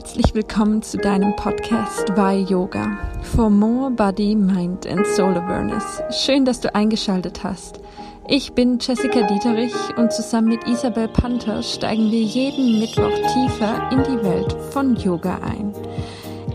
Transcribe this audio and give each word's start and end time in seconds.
herzlich 0.00 0.34
willkommen 0.34 0.80
zu 0.80 0.96
deinem 0.96 1.36
Podcast 1.36 2.08
Why 2.16 2.50
Yoga 2.50 2.96
for 3.20 3.50
More 3.50 3.90
Body, 3.90 4.34
Mind 4.34 4.86
and 4.86 5.06
Soul 5.06 5.36
Awareness. 5.36 6.00
Schön, 6.10 6.46
dass 6.46 6.58
du 6.58 6.74
eingeschaltet 6.74 7.44
hast. 7.44 7.80
Ich 8.26 8.54
bin 8.54 8.78
Jessica 8.80 9.26
Dieterich 9.26 9.74
und 9.98 10.10
zusammen 10.10 10.48
mit 10.48 10.66
Isabel 10.66 11.06
Panther 11.06 11.62
steigen 11.62 12.10
wir 12.10 12.22
jeden 12.22 12.78
Mittwoch 12.78 13.12
tiefer 13.34 13.90
in 13.92 14.02
die 14.04 14.24
Welt 14.24 14.56
von 14.72 14.96
Yoga 14.96 15.38
ein. 15.42 15.74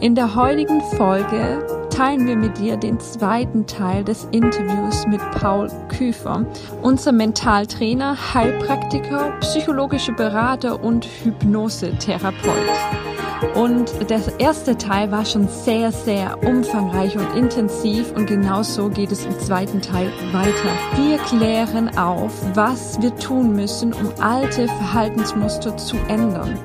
In 0.01 0.15
der 0.15 0.33
heutigen 0.33 0.81
Folge 0.97 1.63
teilen 1.91 2.25
wir 2.25 2.37
mit 2.37 2.57
dir 2.57 2.77
den 2.77 2.99
zweiten 2.99 3.67
Teil 3.67 4.03
des 4.03 4.27
Interviews 4.31 5.05
mit 5.05 5.21
Paul 5.39 5.69
Küfer, 5.89 6.47
unser 6.81 7.11
Mentaltrainer, 7.11 8.17
Heilpraktiker, 8.33 9.37
psychologischer 9.41 10.13
Berater 10.13 10.83
und 10.83 11.05
Hypnosetherapeut. 11.05 13.04
Und 13.53 14.09
der 14.09 14.21
erste 14.39 14.77
Teil 14.77 15.11
war 15.11 15.25
schon 15.25 15.47
sehr, 15.47 15.91
sehr 15.91 16.37
umfangreich 16.43 17.17
und 17.17 17.35
intensiv 17.35 18.11
und 18.13 18.27
genauso 18.27 18.89
geht 18.89 19.11
es 19.11 19.25
im 19.25 19.37
zweiten 19.39 19.81
Teil 19.81 20.11
weiter. 20.31 20.71
Wir 20.95 21.17
klären 21.19 21.97
auf, 21.97 22.31
was 22.53 23.01
wir 23.01 23.15
tun 23.15 23.53
müssen, 23.53 23.93
um 23.93 24.11
alte 24.21 24.67
Verhaltensmuster 24.67 25.75
zu 25.77 25.97
ändern. 26.07 26.59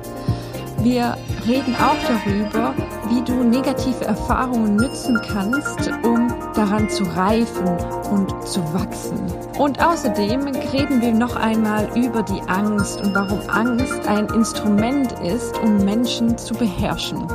Wir 0.83 1.17
reden 1.47 1.75
auch 1.75 1.97
darüber, 2.07 2.73
wie 3.09 3.21
du 3.21 3.43
negative 3.43 4.05
Erfahrungen 4.05 4.75
nützen 4.75 5.19
kannst, 5.27 5.91
um 6.03 6.27
daran 6.55 6.89
zu 6.89 7.03
reifen 7.03 7.67
und 8.11 8.47
zu 8.47 8.61
wachsen. 8.73 9.19
Und 9.57 9.83
außerdem 9.83 10.47
reden 10.73 11.01
wir 11.01 11.13
noch 11.13 11.35
einmal 11.35 11.89
über 11.95 12.23
die 12.23 12.41
Angst 12.47 13.01
und 13.01 13.13
warum 13.13 13.41
Angst 13.49 14.07
ein 14.07 14.27
Instrument 14.29 15.13
ist, 15.21 15.57
um 15.59 15.83
Menschen 15.85 16.37
zu 16.37 16.53
beherrschen. 16.53 17.27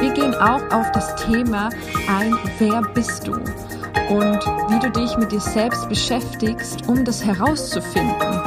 Wir 0.00 0.12
gehen 0.12 0.34
auch 0.34 0.62
auf 0.70 0.90
das 0.92 1.14
Thema 1.16 1.70
ein, 2.08 2.36
wer 2.58 2.82
bist 2.94 3.26
du? 3.26 3.32
Und 3.34 4.40
wie 4.70 4.78
du 4.80 4.90
dich 4.90 5.16
mit 5.18 5.32
dir 5.32 5.40
selbst 5.40 5.88
beschäftigst, 5.88 6.88
um 6.88 7.04
das 7.04 7.24
herauszufinden. 7.24 8.40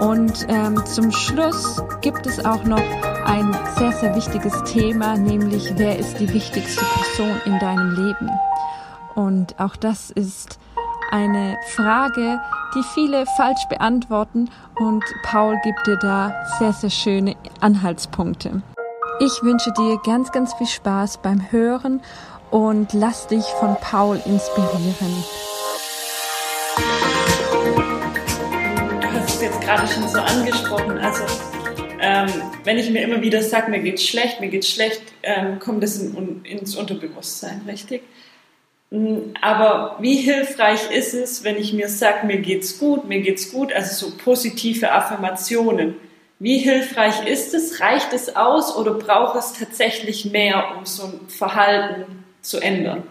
Und 0.00 0.46
ähm, 0.48 0.84
zum 0.86 1.12
Schluss 1.12 1.82
gibt 2.00 2.26
es 2.26 2.44
auch 2.44 2.64
noch 2.64 2.82
ein 3.24 3.56
sehr, 3.78 3.92
sehr 3.92 4.16
wichtiges 4.16 4.54
Thema, 4.64 5.16
nämlich 5.16 5.72
wer 5.76 5.98
ist 5.98 6.18
die 6.18 6.32
wichtigste 6.32 6.82
Person 6.84 7.40
in 7.44 7.58
deinem 7.58 7.90
Leben? 7.94 8.30
Und 9.20 9.60
auch 9.60 9.76
das 9.76 10.10
ist 10.10 10.58
eine 11.10 11.58
Frage, 11.74 12.40
die 12.74 12.82
viele 12.94 13.26
falsch 13.36 13.66
beantworten 13.68 14.48
und 14.76 15.04
Paul 15.24 15.60
gibt 15.62 15.86
dir 15.86 15.98
da 15.98 16.32
sehr, 16.58 16.72
sehr 16.72 16.88
schöne 16.88 17.36
Anhaltspunkte. 17.60 18.62
Ich 19.20 19.42
wünsche 19.42 19.72
dir 19.72 20.00
ganz, 20.06 20.32
ganz 20.32 20.54
viel 20.54 20.66
Spaß 20.66 21.18
beim 21.18 21.52
Hören 21.52 22.00
und 22.50 22.94
lass 22.94 23.26
dich 23.26 23.44
von 23.44 23.76
Paul 23.82 24.16
inspirieren. 24.24 25.24
Du 29.02 29.06
hast 29.06 29.34
es 29.34 29.42
jetzt 29.42 29.60
gerade 29.60 29.86
schon 29.86 30.08
so 30.08 30.18
angesprochen, 30.18 30.96
also 30.96 31.24
ähm, 32.00 32.30
wenn 32.64 32.78
ich 32.78 32.88
mir 32.88 33.02
immer 33.02 33.20
wieder 33.20 33.42
sage, 33.42 33.70
mir 33.70 33.80
geht's 33.80 34.02
schlecht, 34.02 34.40
mir 34.40 34.48
geht's 34.48 34.70
schlecht, 34.70 35.02
ähm, 35.22 35.58
kommt 35.58 35.82
das 35.82 35.98
in, 35.98 36.42
ins 36.44 36.74
Unterbewusstsein, 36.74 37.60
richtig? 37.66 38.02
Mm, 38.90 39.34
aber 39.40 39.96
wie 40.00 40.16
hilfreich 40.16 40.90
ist 40.90 41.14
es, 41.14 41.44
wenn 41.44 41.56
ich 41.56 41.72
mir 41.72 41.88
sage, 41.88 42.26
mir 42.26 42.38
geht's 42.38 42.78
gut, 42.78 43.06
mir 43.06 43.20
geht's 43.20 43.50
gut, 43.50 43.72
also 43.72 44.08
so 44.08 44.16
positive 44.16 44.92
Affirmationen? 44.92 45.96
Wie 46.38 46.58
hilfreich 46.58 47.26
ist 47.26 47.54
es? 47.54 47.80
Reicht 47.80 48.12
es 48.12 48.34
aus 48.34 48.74
oder 48.74 48.94
braucht 48.94 49.38
es 49.38 49.52
tatsächlich 49.52 50.24
mehr, 50.24 50.76
um 50.76 50.86
so 50.86 51.04
ein 51.04 51.28
Verhalten 51.28 52.24
zu 52.42 52.58
ändern? 52.58 53.04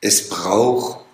Es 0.00 0.28
braucht 0.28 1.04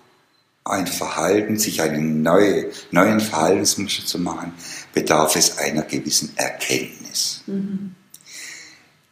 ein 0.65 0.87
Verhalten, 0.87 1.57
sich 1.57 1.81
einen 1.81 2.21
neue, 2.21 2.71
neuen 2.91 3.19
Verhaltensmuster 3.19 4.05
zu 4.05 4.17
machen, 4.19 4.53
bedarf 4.93 5.35
es 5.35 5.57
einer 5.57 5.83
gewissen 5.83 6.33
Erkenntnis. 6.35 7.43
Mhm. 7.45 7.95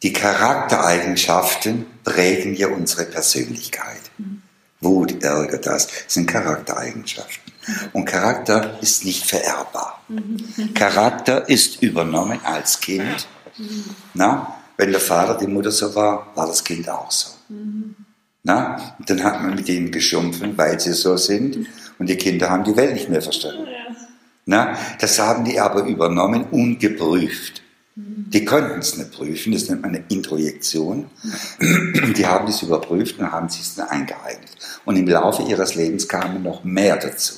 Die 0.02 0.12
Charaktereigenschaften 0.12 1.86
prägen 2.02 2.54
ja 2.54 2.68
unsere 2.68 3.04
Persönlichkeit. 3.04 4.00
Mhm. 4.18 4.42
Wut, 4.80 5.22
Ärger, 5.22 5.58
das 5.58 5.88
sind 6.08 6.26
Charaktereigenschaften. 6.26 7.52
Und 7.92 8.06
Charakter 8.06 8.82
ist 8.82 9.04
nicht 9.04 9.24
vererbbar. 9.24 10.02
Mhm. 10.08 10.74
Charakter 10.74 11.48
ist 11.48 11.82
übernommen 11.82 12.40
als 12.42 12.80
Kind. 12.80 13.28
Mhm. 13.56 13.84
Na, 14.14 14.56
wenn 14.76 14.90
der 14.90 15.00
Vater 15.00 15.38
die 15.38 15.46
Mutter 15.46 15.70
so 15.70 15.94
war, 15.94 16.32
war 16.34 16.48
das 16.48 16.64
Kind 16.64 16.88
auch 16.88 17.10
so. 17.10 17.30
Mhm. 17.48 17.94
Na? 18.42 18.96
Und 18.98 19.08
dann 19.08 19.22
hat 19.22 19.40
man 19.40 19.54
mit 19.54 19.68
ihnen 19.68 19.92
geschumpfen, 19.92 20.58
weil 20.58 20.80
sie 20.80 20.94
so 20.94 21.16
sind. 21.16 21.68
Und 22.00 22.08
die 22.08 22.16
Kinder 22.16 22.50
haben 22.50 22.64
die 22.64 22.76
Welt 22.76 22.94
nicht 22.94 23.08
mehr 23.08 23.22
verstanden. 23.22 23.68
Na? 24.46 24.76
Das 25.00 25.20
haben 25.20 25.44
die 25.44 25.60
aber 25.60 25.84
übernommen, 25.84 26.46
ungeprüft. 26.50 27.61
Die 27.94 28.44
konnten 28.46 28.78
es 28.78 28.96
nicht 28.96 29.12
prüfen, 29.12 29.52
das 29.52 29.68
nennt 29.68 29.82
man 29.82 29.94
eine 29.94 30.04
Introjektion. 30.08 31.10
Die 32.16 32.26
haben 32.26 32.48
es 32.48 32.62
überprüft 32.62 33.18
und 33.18 33.30
haben 33.30 33.48
es 33.48 33.74
dann 33.74 33.88
eingeeignet. 33.88 34.50
Und 34.86 34.96
im 34.96 35.06
Laufe 35.06 35.42
ihres 35.42 35.74
Lebens 35.74 36.08
kamen 36.08 36.42
noch 36.42 36.64
mehr 36.64 36.96
dazu. 36.96 37.34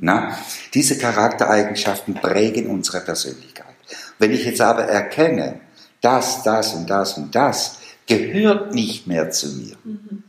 Na? 0.00 0.36
Diese 0.74 0.98
Charaktereigenschaften 0.98 2.14
prägen 2.14 2.66
unsere 2.66 3.00
Persönlichkeit. 3.00 3.76
Wenn 4.18 4.32
ich 4.32 4.44
jetzt 4.44 4.60
aber 4.60 4.84
erkenne, 4.84 5.60
das, 6.00 6.42
das 6.42 6.74
und 6.74 6.90
das 6.90 7.16
und 7.16 7.34
das 7.34 7.78
gehört 8.06 8.74
nicht 8.74 9.06
mehr 9.06 9.30
zu 9.30 9.48
mir, 9.48 9.76
mhm. 9.84 10.24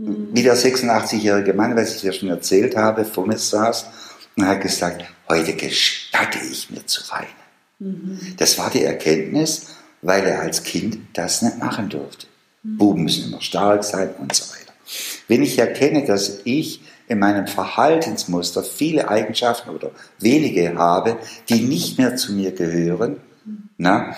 Wie 0.00 0.44
der 0.44 0.56
86-jährige 0.56 1.54
Mann, 1.54 1.74
was 1.74 1.96
ich 1.96 2.02
dir 2.02 2.12
schon 2.12 2.28
erzählt 2.28 2.76
habe, 2.76 3.04
vor 3.04 3.26
mir 3.26 3.36
saß 3.36 3.86
und 4.36 4.46
hat 4.46 4.60
gesagt, 4.60 5.04
heute 5.28 5.54
gestatte 5.54 6.38
ich 6.38 6.70
mir 6.70 6.86
zu 6.86 7.02
weinen. 7.10 7.26
Mhm. 7.78 8.18
Das 8.36 8.58
war 8.58 8.70
die 8.70 8.84
Erkenntnis, 8.84 9.68
weil 10.02 10.24
er 10.24 10.40
als 10.40 10.62
Kind 10.62 10.98
das 11.14 11.42
nicht 11.42 11.58
machen 11.58 11.88
durfte. 11.88 12.26
Mhm. 12.62 12.78
Buben 12.78 13.02
müssen 13.04 13.28
immer 13.28 13.40
stark 13.40 13.84
sein 13.84 14.10
und 14.18 14.34
so 14.34 14.52
weiter. 14.52 14.72
Wenn 15.26 15.42
ich 15.42 15.58
erkenne, 15.58 16.04
dass 16.04 16.40
ich 16.44 16.80
in 17.08 17.18
meinem 17.18 17.46
Verhaltensmuster 17.46 18.62
viele 18.62 19.08
Eigenschaften 19.08 19.70
oder 19.70 19.90
wenige 20.18 20.76
habe, 20.76 21.16
die 21.48 21.60
nicht 21.60 21.98
mehr 21.98 22.16
zu 22.16 22.32
mir 22.32 22.52
gehören, 22.52 23.16
mhm. 23.44 23.68
na, 23.78 24.14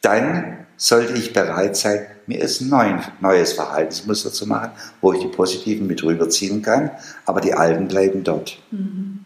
dann 0.00 0.66
sollte 0.76 1.12
ich 1.12 1.32
bereit 1.32 1.76
sein, 1.76 2.06
mir 2.26 2.42
ein 2.42 3.02
neues 3.20 3.52
Verhaltensmuster 3.52 4.32
zu 4.32 4.46
machen, 4.46 4.70
wo 5.00 5.12
ich 5.12 5.20
die 5.20 5.28
positiven 5.28 5.86
mit 5.86 6.02
rüberziehen 6.02 6.62
kann, 6.62 6.90
aber 7.26 7.40
die 7.40 7.54
alten 7.54 7.88
bleiben 7.88 8.24
dort. 8.24 8.58
Mhm. 8.70 9.24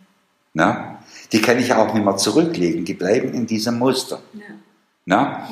Na? 0.55 0.96
Die 1.33 1.41
kann 1.41 1.59
ich 1.59 1.73
auch 1.73 1.93
nicht 1.93 2.05
mehr 2.05 2.17
zurücklegen, 2.17 2.85
die 2.85 2.95
bleiben 2.95 3.33
in 3.35 3.47
diesem 3.47 3.79
Muster. 3.79 4.23
Ja. 4.35 4.41
Na? 5.05 5.49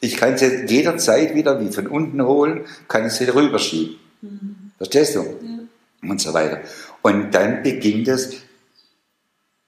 Ich 0.00 0.16
kann 0.16 0.36
sie 0.36 0.66
jederzeit 0.66 1.34
wieder 1.34 1.60
wie 1.60 1.72
von 1.72 1.86
unten 1.86 2.22
holen, 2.22 2.66
kann 2.88 3.08
sie 3.10 3.24
rüberschieben. 3.24 3.96
Mhm. 4.20 4.72
Verstehst 4.76 5.16
du? 5.16 5.22
Ja. 5.22 6.10
Und 6.10 6.20
so 6.20 6.32
weiter. 6.34 6.60
Und 7.02 7.32
dann 7.34 7.62
beginnt 7.62 8.08
es, 8.08 8.36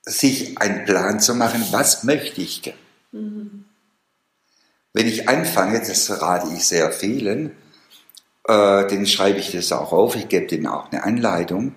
sich 0.02 0.58
einen 0.58 0.84
Plan 0.84 1.20
zu 1.20 1.34
machen, 1.34 1.64
was 1.70 2.04
möchte 2.04 2.40
ich. 2.40 2.74
Mhm. 3.12 3.64
Wenn 4.92 5.06
ich 5.06 5.28
anfange, 5.28 5.80
das 5.80 6.10
rate 6.22 6.48
ich 6.54 6.64
sehr 6.64 6.90
vielen, 6.92 7.52
äh, 8.44 8.86
denen 8.86 9.06
schreibe 9.06 9.38
ich 9.38 9.52
das 9.52 9.70
auch 9.72 9.92
auf, 9.92 10.16
ich 10.16 10.28
gebe 10.28 10.46
denen 10.46 10.66
auch 10.66 10.90
eine 10.90 11.04
Anleitung. 11.04 11.74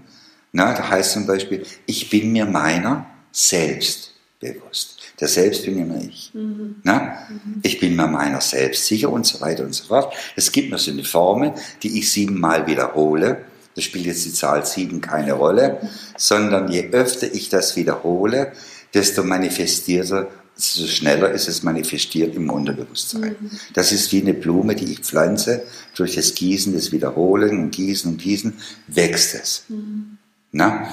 Na, 0.53 0.73
da 0.73 0.89
heißt 0.89 1.13
zum 1.13 1.27
Beispiel, 1.27 1.65
ich 1.85 2.09
bin 2.09 2.31
mir 2.31 2.45
meiner 2.45 3.05
selbst 3.31 4.13
bewusst. 4.39 4.97
Der 5.19 5.27
Selbst 5.27 5.65
bin 5.65 5.77
immer 5.77 6.01
ich. 6.01 6.31
Mhm. 6.33 6.77
Na? 6.83 7.17
Mhm. 7.29 7.59
Ich 7.61 7.79
bin 7.79 7.95
mir 7.95 8.07
meiner 8.07 8.41
selbst 8.41 8.87
sicher 8.87 9.11
und 9.11 9.25
so 9.25 9.39
weiter 9.39 9.63
und 9.63 9.73
so 9.73 9.85
fort. 9.85 10.13
Es 10.35 10.51
gibt 10.51 10.71
mir 10.71 10.79
so 10.79 10.91
eine 10.91 11.03
Formel, 11.03 11.53
die 11.83 11.99
ich 11.99 12.11
siebenmal 12.11 12.65
wiederhole. 12.65 13.45
Da 13.75 13.81
spielt 13.81 14.05
jetzt 14.05 14.25
die 14.25 14.33
Zahl 14.33 14.65
sieben 14.65 14.99
keine 14.99 15.33
Rolle, 15.33 15.79
mhm. 15.81 15.87
sondern 16.17 16.71
je 16.71 16.89
öfter 16.91 17.31
ich 17.31 17.49
das 17.49 17.75
wiederhole, 17.75 18.51
desto 18.93 19.23
manifestierter 19.23 20.27
so 20.55 20.85
schneller 20.85 21.31
ist 21.31 21.47
es 21.47 21.63
manifestiert 21.63 22.35
im 22.35 22.49
Unterbewusstsein. 22.49 23.35
Mhm. 23.39 23.51
Das 23.73 23.91
ist 23.91 24.11
wie 24.11 24.21
eine 24.21 24.33
Blume, 24.33 24.75
die 24.75 24.91
ich 24.91 24.99
pflanze. 24.99 25.63
Durch 25.95 26.15
das 26.15 26.35
Gießen, 26.35 26.73
das 26.73 26.91
Wiederholen 26.91 27.59
und 27.59 27.71
Gießen 27.71 28.11
und 28.11 28.21
Gießen 28.21 28.53
wächst 28.87 29.35
es. 29.35 29.63
Mhm. 29.69 30.17
Na? 30.51 30.87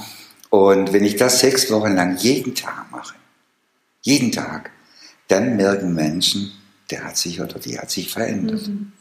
Und 0.51 0.93
wenn 0.93 1.05
ich 1.05 1.17
das 1.17 1.41
sechs 1.41 1.71
Wochen 1.71 1.95
lang 1.95 2.17
jeden 2.17 2.55
Tag 2.55 2.91
mache, 2.91 3.15
jeden 4.03 4.33
Tag, 4.33 4.71
dann 5.29 5.57
merken 5.57 5.95
Menschen, 5.95 6.53
der 6.91 7.05
hat 7.05 7.17
sich 7.17 7.41
oder 7.41 7.59
die 7.59 7.79
hat 7.79 7.91
sich 7.91 8.11
verändert. 8.11 8.67
Mhm. 8.67 8.93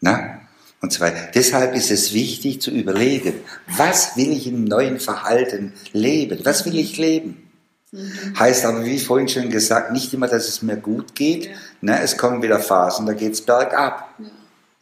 Na? 0.00 0.40
Und 0.82 0.92
zwar, 0.92 1.12
deshalb 1.34 1.74
ist 1.74 1.90
es 1.90 2.14
wichtig 2.14 2.62
zu 2.62 2.70
überlegen, 2.70 3.34
was 3.68 4.16
will 4.16 4.32
ich 4.32 4.46
im 4.46 4.64
neuen 4.64 4.98
Verhalten 4.98 5.74
leben? 5.92 6.40
Was 6.44 6.64
will 6.64 6.78
ich 6.78 6.96
leben? 6.96 7.50
Mhm. 7.92 8.38
Heißt 8.38 8.64
aber, 8.64 8.84
wie 8.84 8.98
vorhin 8.98 9.28
schon 9.28 9.50
gesagt, 9.50 9.92
nicht 9.92 10.12
immer, 10.14 10.26
dass 10.26 10.48
es 10.48 10.62
mir 10.62 10.76
gut 10.76 11.14
geht. 11.14 11.46
Ja. 11.46 11.52
Ne, 11.82 12.00
es 12.02 12.16
kommen 12.16 12.42
wieder 12.42 12.60
Phasen, 12.60 13.06
da 13.06 13.12
geht 13.12 13.34
es 13.34 13.42
bergab. 13.42 14.14
Ja. 14.18 14.26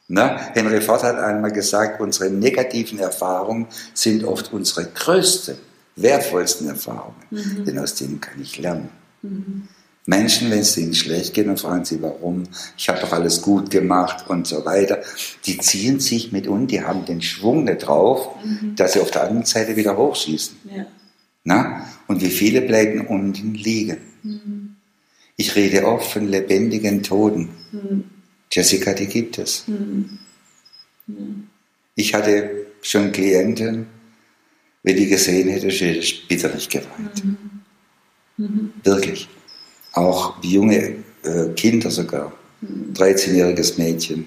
Ne? 0.09 0.41
Henry 0.55 0.81
Ford 0.81 1.03
hat 1.03 1.17
einmal 1.17 1.53
gesagt, 1.53 2.01
unsere 2.01 2.31
negativen 2.31 2.99
Erfahrungen 2.99 3.67
sind 3.93 4.25
oft 4.25 4.53
unsere 4.55 4.87
größten, 4.87 5.57
wertvollsten 5.97 6.69
Erfahrungen. 6.69 7.17
Mhm. 7.31 7.65
Denn 7.67 7.79
aus 7.79 7.95
denen 7.95 8.19
kann 8.19 8.41
ich 8.41 8.59
lernen. 8.59 8.89
Mhm. 9.21 9.69
Menschen, 10.07 10.51
wenn 10.51 10.61
es 10.61 10.75
ihnen 10.79 10.95
schlecht 10.95 11.35
geht, 11.35 11.47
dann 11.47 11.59
fragen 11.59 11.85
sie, 11.85 12.01
warum, 12.01 12.45
ich 12.79 12.89
habe 12.89 12.99
doch 13.01 13.13
alles 13.13 13.43
gut 13.43 13.71
gemacht 13.71 14.25
und 14.31 14.47
so 14.47 14.65
weiter. 14.65 15.01
Die 15.45 15.59
ziehen 15.59 16.01
sich 16.01 16.33
mit 16.33 16.47
und 16.49 16.69
die 16.69 16.83
haben 16.83 17.05
den 17.05 17.21
Schwung 17.21 17.65
nicht 17.65 17.87
drauf, 17.87 18.31
mhm. 18.43 18.75
dass 18.77 18.95
sie 18.95 19.01
auf 19.01 19.11
der 19.11 19.25
anderen 19.25 19.45
Seite 19.45 19.77
wieder 19.77 19.99
hochschießen. 19.99 20.57
Ja. 20.75 20.87
Na? 21.45 21.87
Und 22.07 22.23
wie 22.23 22.31
viele 22.31 22.63
bleiben 22.63 23.07
unten 23.07 23.53
liegen. 23.53 23.99
Mhm. 24.23 24.77
Ich 25.37 25.55
rede 25.55 25.87
oft 25.87 26.11
von 26.11 26.27
lebendigen 26.27 27.03
Toten. 27.03 27.51
Jessica, 28.51 28.93
die 28.95 29.07
gibt 29.07 29.39
es. 29.39 29.65
Mhm. 29.67 30.19
Ich 31.95 32.15
hatte 32.15 32.67
schon 32.83 33.13
Klienten, 33.13 33.87
wenn 34.83 34.97
die 34.97 35.07
gesehen 35.07 35.49
hätte, 35.49 35.69
hätte 35.69 35.99
ich 35.99 36.29
bitterlich 36.29 36.69
geweint. 36.69 37.25
Mhm. 37.25 37.37
Mhm. 38.37 38.73
Wirklich 38.85 39.29
auch 39.93 40.43
junge 40.43 40.97
äh, 41.23 41.49
Kinder 41.57 41.91
sogar, 41.91 42.33
13-jähriges 42.95 43.79
Mädchen 43.79 44.27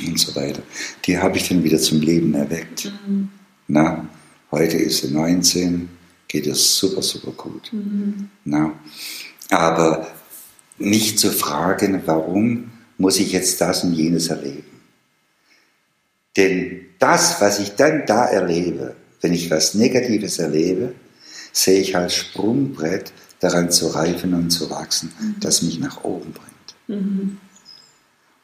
und 0.00 0.18
so 0.18 0.34
weiter. 0.34 0.62
Die 1.04 1.18
habe 1.18 1.36
ich 1.36 1.48
dann 1.48 1.64
wieder 1.64 1.78
zum 1.78 2.00
Leben 2.00 2.34
erweckt. 2.34 2.92
Mhm. 3.06 3.30
Na, 3.68 4.08
heute 4.50 4.76
ist 4.76 5.02
sie 5.02 5.12
19, 5.12 5.88
geht 6.28 6.46
es 6.46 6.76
super, 6.76 7.02
super 7.02 7.32
gut. 7.32 7.70
Na, 8.44 8.72
aber 9.50 10.06
nicht 10.78 11.18
zu 11.18 11.32
fragen, 11.32 12.02
warum 12.04 12.70
muss 12.98 13.18
ich 13.18 13.32
jetzt 13.32 13.60
das 13.60 13.84
und 13.84 13.94
jenes 13.94 14.28
erleben. 14.28 14.64
Denn 16.36 16.86
das, 16.98 17.40
was 17.40 17.60
ich 17.60 17.74
dann 17.76 18.04
da 18.06 18.26
erlebe, 18.26 18.96
wenn 19.20 19.32
ich 19.32 19.50
was 19.50 19.74
Negatives 19.74 20.38
erlebe, 20.38 20.94
sehe 21.52 21.80
ich 21.80 21.96
als 21.96 22.14
Sprungbrett 22.14 23.12
daran 23.40 23.70
zu 23.70 23.88
reifen 23.88 24.34
und 24.34 24.50
zu 24.50 24.68
wachsen, 24.70 25.12
mhm. 25.18 25.36
das 25.40 25.62
mich 25.62 25.78
nach 25.78 26.02
oben 26.02 26.32
bringt. 26.32 27.00
Mhm. 27.00 27.38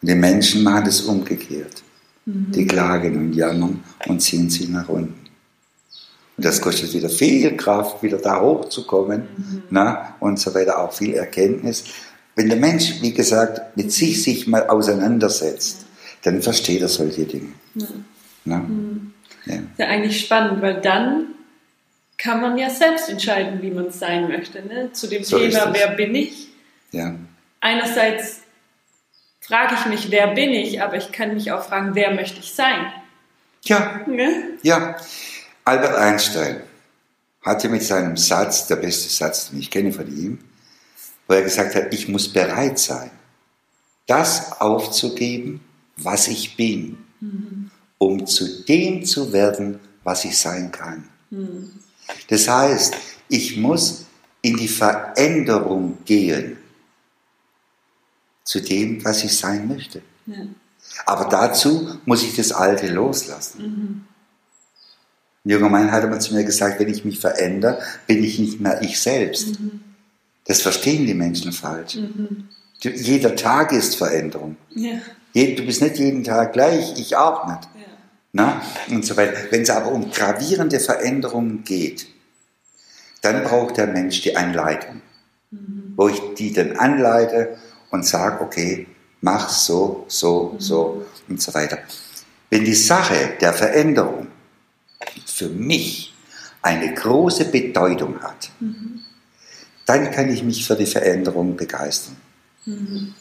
Und 0.00 0.08
die 0.08 0.14
Menschen 0.14 0.62
machen 0.62 0.86
es 0.86 1.00
umgekehrt. 1.02 1.82
Mhm. 2.24 2.52
Die 2.52 2.66
klagen 2.66 3.16
und 3.16 3.32
jammern 3.32 3.82
und 4.06 4.20
ziehen 4.20 4.48
sich 4.48 4.68
nach 4.68 4.88
unten. 4.88 5.14
Und 6.36 6.44
das 6.44 6.60
kostet 6.60 6.94
wieder 6.94 7.10
viel 7.10 7.56
Kraft, 7.56 8.02
wieder 8.02 8.18
da 8.18 8.40
hochzukommen 8.40 9.22
mhm. 9.36 9.62
na, 9.70 10.14
und 10.20 10.38
so 10.38 10.54
weiter, 10.54 10.78
auch 10.78 10.92
viel 10.92 11.14
Erkenntnis. 11.14 11.84
Wenn 12.40 12.48
der 12.48 12.56
Mensch, 12.56 13.02
wie 13.02 13.12
gesagt, 13.12 13.76
mit 13.76 13.92
sich 13.92 14.22
sich 14.22 14.46
mal 14.46 14.66
auseinandersetzt, 14.66 15.84
dann 16.22 16.40
versteht 16.40 16.80
er 16.80 16.88
solche 16.88 17.26
Dinge. 17.26 17.52
Ja. 17.74 17.86
Na? 18.46 18.56
Mhm. 18.56 19.12
Ja. 19.44 19.56
Ist 19.56 19.62
ja 19.76 19.86
eigentlich 19.88 20.20
spannend, 20.20 20.62
weil 20.62 20.80
dann 20.80 21.34
kann 22.16 22.40
man 22.40 22.56
ja 22.56 22.70
selbst 22.70 23.10
entscheiden, 23.10 23.60
wie 23.60 23.70
man 23.70 23.90
sein 23.90 24.28
möchte. 24.28 24.62
Ne? 24.62 24.90
Zu 24.90 25.08
dem 25.08 25.22
so 25.22 25.38
Thema, 25.38 25.70
wer 25.74 25.88
bin 25.88 26.14
ich? 26.14 26.48
Ja. 26.92 27.14
Einerseits 27.60 28.40
frage 29.40 29.74
ich 29.74 29.84
mich, 29.84 30.10
wer 30.10 30.28
bin 30.28 30.54
ich, 30.54 30.80
aber 30.80 30.96
ich 30.96 31.12
kann 31.12 31.34
mich 31.34 31.52
auch 31.52 31.64
fragen, 31.64 31.94
wer 31.94 32.14
möchte 32.14 32.40
ich 32.40 32.54
sein? 32.54 32.90
Ja. 33.64 34.00
Ne? 34.06 34.54
Ja. 34.62 34.96
Albert 35.66 35.94
Einstein 35.94 36.62
hatte 37.42 37.68
mit 37.68 37.82
seinem 37.82 38.16
Satz, 38.16 38.66
der 38.66 38.76
beste 38.76 39.10
Satz, 39.10 39.50
den 39.50 39.60
ich 39.60 39.70
kenne 39.70 39.92
von 39.92 40.06
ihm, 40.08 40.38
wo 41.30 41.34
er 41.34 41.42
gesagt 41.42 41.76
hat, 41.76 41.94
ich 41.94 42.08
muss 42.08 42.28
bereit 42.28 42.80
sein, 42.80 43.08
das 44.08 44.60
aufzugeben, 44.60 45.60
was 45.96 46.26
ich 46.26 46.56
bin, 46.56 46.98
mhm. 47.20 47.70
um 47.98 48.26
zu 48.26 48.64
dem 48.64 49.04
zu 49.04 49.32
werden, 49.32 49.78
was 50.02 50.24
ich 50.24 50.36
sein 50.36 50.72
kann. 50.72 51.08
Mhm. 51.30 51.70
Das 52.26 52.48
heißt, 52.48 52.96
ich 53.28 53.56
muss 53.56 54.06
in 54.42 54.56
die 54.56 54.66
Veränderung 54.66 55.98
gehen 56.04 56.56
zu 58.42 58.58
dem, 58.58 59.04
was 59.04 59.22
ich 59.22 59.36
sein 59.36 59.68
möchte. 59.68 60.02
Ja. 60.26 60.34
Aber 61.06 61.26
dazu 61.26 61.96
muss 62.06 62.24
ich 62.24 62.34
das 62.34 62.50
Alte 62.50 62.92
loslassen. 62.92 63.62
Mhm. 63.62 64.04
Ein 65.44 65.50
junger 65.50 65.68
Mann 65.68 65.92
hat 65.92 66.02
einmal 66.02 66.20
zu 66.20 66.34
mir 66.34 66.42
gesagt, 66.42 66.80
wenn 66.80 66.88
ich 66.88 67.04
mich 67.04 67.20
verändere, 67.20 67.80
bin 68.08 68.24
ich 68.24 68.40
nicht 68.40 68.60
mehr 68.60 68.82
ich 68.82 69.00
selbst. 69.00 69.60
Mhm. 69.60 69.84
Das 70.46 70.62
verstehen 70.62 71.06
die 71.06 71.14
Menschen 71.14 71.52
falsch. 71.52 71.96
Mhm. 71.96 72.48
Jeder 72.80 73.36
Tag 73.36 73.72
ist 73.72 73.96
Veränderung. 73.96 74.56
Ja. 74.74 75.00
Du 75.34 75.64
bist 75.64 75.82
nicht 75.82 75.98
jeden 75.98 76.24
Tag 76.24 76.54
gleich, 76.54 76.98
ich 76.98 77.16
auch 77.16 77.46
nicht. 77.46 77.62
Ja. 77.62 77.90
Na? 78.32 78.62
Und 78.88 79.04
so 79.04 79.16
weiter. 79.16 79.36
Wenn 79.50 79.62
es 79.62 79.70
aber 79.70 79.92
um 79.92 80.10
gravierende 80.10 80.80
Veränderungen 80.80 81.62
geht, 81.64 82.06
dann 83.20 83.44
braucht 83.44 83.76
der 83.76 83.86
Mensch 83.86 84.22
die 84.22 84.36
Anleitung, 84.36 85.02
mhm. 85.50 85.92
wo 85.96 86.08
ich 86.08 86.20
die 86.36 86.52
dann 86.52 86.76
anleite 86.76 87.58
und 87.90 88.06
sage, 88.06 88.42
okay, 88.42 88.86
mach 89.20 89.50
so, 89.50 90.04
so, 90.08 90.52
mhm. 90.54 90.60
so 90.60 91.06
und 91.28 91.40
so 91.40 91.52
weiter. 91.54 91.78
Wenn 92.48 92.64
die 92.64 92.74
Sache 92.74 93.34
der 93.40 93.52
Veränderung 93.52 94.28
für 95.26 95.48
mich 95.48 96.14
eine 96.62 96.94
große 96.94 97.46
Bedeutung 97.46 98.20
hat, 98.20 98.50
mhm. 98.60 99.00
Dann 99.86 100.10
kann 100.10 100.30
ich 100.30 100.42
mich 100.42 100.66
für 100.66 100.76
die 100.76 100.86
Veränderung 100.86 101.56
begeistern. 101.56 102.16
Mhm. 102.66 103.14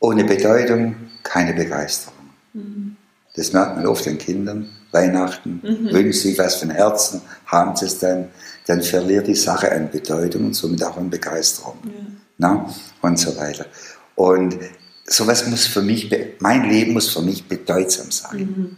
Ohne 0.00 0.24
Bedeutung 0.24 0.96
keine 1.22 1.54
Begeisterung. 1.54 2.30
Mhm. 2.52 2.96
Das 3.34 3.52
merkt 3.52 3.76
man 3.76 3.86
oft 3.86 4.04
den 4.04 4.18
Kindern. 4.18 4.68
Weihnachten, 4.92 5.60
mhm. 5.62 5.90
wünschen 5.90 6.12
sich 6.12 6.38
was 6.38 6.56
von 6.56 6.70
Herzen, 6.70 7.22
haben 7.46 7.74
sie 7.76 7.86
es 7.86 7.98
dann, 7.98 8.28
dann 8.66 8.82
verliert 8.82 9.26
die 9.26 9.34
Sache 9.34 9.72
an 9.72 9.90
Bedeutung 9.90 10.46
und 10.46 10.54
somit 10.54 10.84
auch 10.84 10.98
an 10.98 11.08
Begeisterung. 11.08 11.78
Ja. 11.84 11.90
Na? 12.38 12.74
Und 13.00 13.18
so 13.18 13.34
weiter. 13.36 13.66
Und 14.14 14.58
sowas 15.06 15.46
muss 15.46 15.66
für 15.66 15.82
mich, 15.82 16.14
mein 16.40 16.68
Leben 16.68 16.92
muss 16.92 17.08
für 17.08 17.22
mich 17.22 17.44
bedeutsam 17.48 18.10
sein. 18.10 18.38
Mhm. 18.38 18.76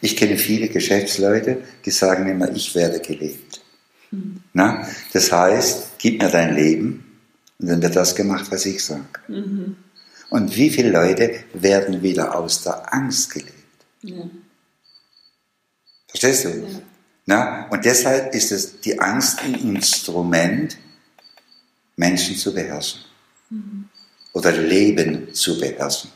Ich 0.00 0.16
kenne 0.16 0.36
viele 0.36 0.68
Geschäftsleute, 0.68 1.58
die 1.84 1.90
sagen 1.90 2.28
immer, 2.28 2.50
ich 2.50 2.74
werde 2.74 2.98
gelebt. 2.98 3.60
Mhm. 4.10 4.42
Na? 4.52 4.86
Das 5.12 5.32
heißt, 5.32 5.98
gib 5.98 6.22
mir 6.22 6.30
dein 6.30 6.54
Leben 6.54 7.20
und 7.58 7.68
dann 7.68 7.82
wird 7.82 7.96
das 7.96 8.14
gemacht, 8.14 8.46
was 8.50 8.66
ich 8.66 8.84
sage. 8.84 9.02
Mhm. 9.28 9.76
Und 10.30 10.56
wie 10.56 10.70
viele 10.70 10.90
Leute 10.90 11.44
werden 11.54 12.02
wieder 12.02 12.36
aus 12.36 12.62
der 12.62 12.92
Angst 12.92 13.30
gelebt? 13.30 13.52
Ja. 14.02 14.28
Verstehst 16.08 16.44
du? 16.44 16.48
Ja. 16.48 16.80
Na? 17.26 17.68
Und 17.68 17.84
deshalb 17.84 18.34
ist 18.34 18.52
es 18.52 18.80
die 18.80 18.98
Angst 18.98 19.40
ein 19.42 19.54
Instrument, 19.54 20.76
Menschen 21.96 22.36
zu 22.36 22.52
beherrschen. 22.52 23.00
Mhm. 23.50 23.88
Oder 24.32 24.52
Leben 24.52 25.32
zu 25.32 25.58
beherrschen. 25.58 26.10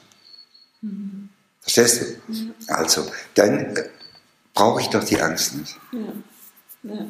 Mhm. 0.83 1.29
Verstehst 1.61 2.01
du? 2.01 2.33
Ja. 2.33 2.75
Also, 2.75 3.11
dann 3.35 3.77
äh, 3.77 3.85
brauche 4.55 4.81
ich 4.81 4.89
doch 4.89 5.05
die 5.05 5.21
Angst 5.21 5.55
nicht. 5.55 5.77
Ja. 6.83 7.07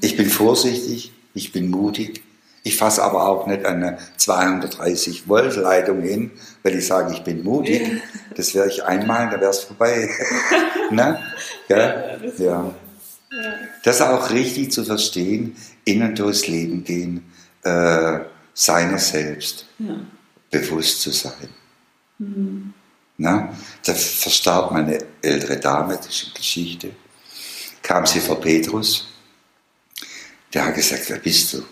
Ich 0.00 0.16
bin 0.16 0.28
vorsichtig, 0.28 1.12
ich 1.34 1.52
bin 1.52 1.70
mutig, 1.70 2.22
ich 2.62 2.76
fasse 2.76 3.02
aber 3.02 3.28
auch 3.28 3.46
nicht 3.46 3.64
eine 3.64 3.98
230 4.16 5.28
Volt 5.28 5.54
Leitung 5.54 6.02
hin, 6.02 6.32
weil 6.62 6.76
ich 6.76 6.86
sage, 6.86 7.12
ich 7.12 7.22
bin 7.22 7.44
mutig. 7.44 8.02
Das 8.34 8.54
wäre 8.54 8.68
ich 8.68 8.84
einmal, 8.84 9.30
da 9.30 9.40
wäre 9.40 9.50
es 9.50 9.60
vorbei. 9.60 10.10
ne? 10.90 11.22
ja, 11.68 12.16
ja, 12.38 12.74
das, 13.84 14.00
auch 14.00 14.30
richtig 14.30 14.72
zu 14.72 14.84
verstehen, 14.84 15.56
innen 15.84 16.14
durchs 16.14 16.48
Leben 16.48 16.82
gehen, 16.84 17.32
äh, 17.62 18.20
seiner 18.52 18.98
selbst 18.98 19.66
ja. 19.78 20.00
bewusst 20.50 21.02
zu 21.02 21.10
sein. 21.10 21.48
Mhm. 22.18 22.74
Na, 23.18 23.54
da 23.84 23.94
verstarb 23.94 24.72
meine 24.72 24.98
ältere 25.22 25.58
Dame, 25.58 25.96
das 25.96 26.08
ist 26.08 26.24
eine 26.24 26.34
Geschichte. 26.34 26.90
Kam 27.82 28.06
sie 28.06 28.20
vor 28.20 28.40
Petrus, 28.40 29.06
der 30.52 30.66
hat 30.66 30.74
gesagt, 30.74 31.08
wer 31.08 31.18
bist 31.18 31.52
du? 31.52 31.62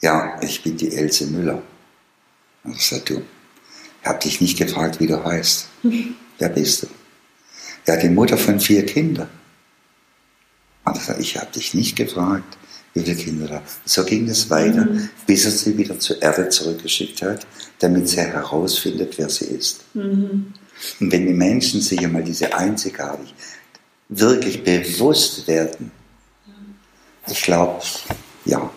Ja, 0.00 0.38
ich 0.42 0.62
bin 0.62 0.76
die 0.76 0.94
Else 0.94 1.26
Müller. 1.26 1.62
Und 2.64 2.76
ich 2.76 2.86
sagte, 2.86 3.14
du, 3.14 3.22
ich 4.02 4.08
habe 4.08 4.18
dich 4.20 4.40
nicht 4.40 4.58
gefragt, 4.58 5.00
wie 5.00 5.06
du 5.06 5.22
heißt. 5.22 5.68
Wer 6.38 6.48
bist 6.50 6.84
du? 6.84 6.86
Ja, 7.86 7.96
die 7.96 8.08
Mutter 8.08 8.38
von 8.38 8.60
vier 8.60 8.86
Kindern. 8.86 9.28
Und 10.84 10.96
ich 10.96 11.02
sagte, 11.02 11.22
ich 11.22 11.36
habe 11.36 11.50
dich 11.50 11.74
nicht 11.74 11.96
gefragt, 11.96 12.56
wie 12.94 13.02
viele 13.02 13.16
Kinder 13.16 13.46
da. 13.48 13.62
So 13.84 14.04
ging 14.04 14.28
es 14.28 14.48
weiter, 14.50 14.84
mhm. 14.84 15.10
bis 15.26 15.44
er 15.44 15.50
sie 15.50 15.76
wieder 15.76 15.98
zur 15.98 16.22
Erde 16.22 16.48
zurückgeschickt 16.48 17.22
hat, 17.22 17.46
damit 17.80 18.08
sie 18.08 18.18
herausfindet, 18.18 19.18
wer 19.18 19.28
sie 19.28 19.46
ist. 19.46 19.84
Mhm. 19.94 20.52
Und 21.00 21.12
wenn 21.12 21.26
die 21.26 21.34
Menschen 21.34 21.80
sich 21.80 21.98
einmal 21.98 22.22
diese 22.22 22.54
einzigartig 22.54 23.34
wirklich 24.08 24.62
bewusst 24.62 25.46
werden, 25.48 25.90
ich 27.30 27.42
glaube, 27.42 27.82
Ja. 28.44 28.70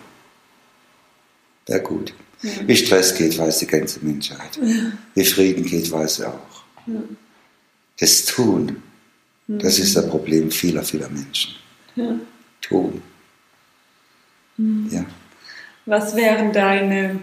Wäre 1.66 1.80
gut. 1.80 2.12
Ja. 2.42 2.50
Wie 2.66 2.76
Stress 2.76 3.14
geht, 3.14 3.38
weiß 3.38 3.60
die 3.60 3.66
ganze 3.66 4.04
Menschheit. 4.04 4.58
Ja. 4.60 4.92
Wie 5.14 5.24
Frieden 5.24 5.64
geht, 5.64 5.90
weiß 5.90 6.16
sie 6.16 6.28
auch. 6.28 6.64
Ja. 6.86 7.00
Das 8.00 8.24
Tun, 8.24 8.82
das 9.46 9.78
ist 9.78 9.96
das 9.96 10.08
Problem 10.08 10.50
vieler, 10.50 10.82
vieler 10.82 11.08
Menschen. 11.08 11.54
Tun. 12.60 13.02
Ja. 14.90 15.04
Was 15.86 16.16
wären 16.16 16.52
deine, 16.52 17.18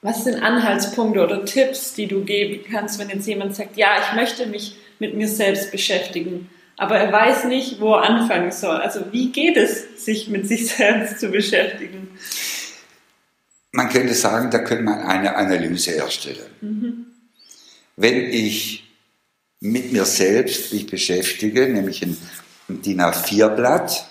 was 0.00 0.24
sind 0.24 0.42
Anhaltspunkte 0.42 1.22
oder 1.22 1.44
Tipps, 1.44 1.94
die 1.94 2.06
du 2.06 2.24
geben 2.24 2.64
kannst, 2.70 2.98
wenn 2.98 3.08
jetzt 3.08 3.26
jemand 3.26 3.54
sagt, 3.54 3.76
ja, 3.76 3.98
ich 4.00 4.16
möchte 4.16 4.46
mich 4.46 4.76
mit 4.98 5.16
mir 5.16 5.28
selbst 5.28 5.70
beschäftigen, 5.70 6.48
aber 6.76 6.96
er 6.96 7.12
weiß 7.12 7.44
nicht, 7.44 7.80
wo 7.80 7.94
er 7.94 8.02
anfangen 8.02 8.52
soll. 8.52 8.76
Also 8.76 9.12
wie 9.12 9.30
geht 9.30 9.56
es, 9.56 10.04
sich 10.04 10.28
mit 10.28 10.46
sich 10.46 10.68
selbst 10.76 11.20
zu 11.20 11.28
beschäftigen? 11.28 12.10
Man 13.72 13.88
könnte 13.88 14.14
sagen, 14.14 14.50
da 14.50 14.58
könnte 14.58 14.84
man 14.84 15.00
eine 15.00 15.34
Analyse 15.36 15.96
erstellen. 15.96 16.50
Mhm. 16.60 17.06
Wenn 17.96 18.16
ich 18.30 18.84
mit 19.60 19.92
mir 19.92 20.04
selbst 20.04 20.72
mich 20.72 20.86
beschäftige, 20.86 21.68
nämlich 21.68 22.02
ein, 22.02 22.16
DIN 22.68 23.00
A4-Blatt, 23.00 24.06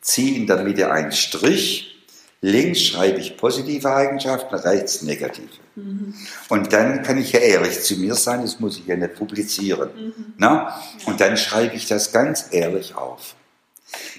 ziehe 0.00 0.36
in 0.36 0.46
der 0.46 0.62
Mitte 0.62 0.90
einen 0.90 1.12
Strich, 1.12 1.95
links 2.40 2.82
schreibe 2.82 3.18
ich 3.18 3.36
positive 3.36 3.92
Eigenschaften, 3.92 4.54
rechts 4.54 5.02
negative. 5.02 5.48
Mhm. 5.74 6.14
Und 6.48 6.72
dann 6.72 7.02
kann 7.02 7.18
ich 7.18 7.32
ja 7.32 7.40
ehrlich 7.40 7.82
zu 7.82 7.96
mir 7.96 8.14
sein, 8.14 8.42
das 8.42 8.60
muss 8.60 8.78
ich 8.78 8.86
ja 8.86 8.96
nicht 8.96 9.14
publizieren. 9.14 9.90
Mhm. 9.94 10.34
Na? 10.38 10.80
Und 11.06 11.20
dann 11.20 11.36
schreibe 11.36 11.74
ich 11.74 11.86
das 11.86 12.12
ganz 12.12 12.48
ehrlich 12.50 12.94
auf. 12.94 13.34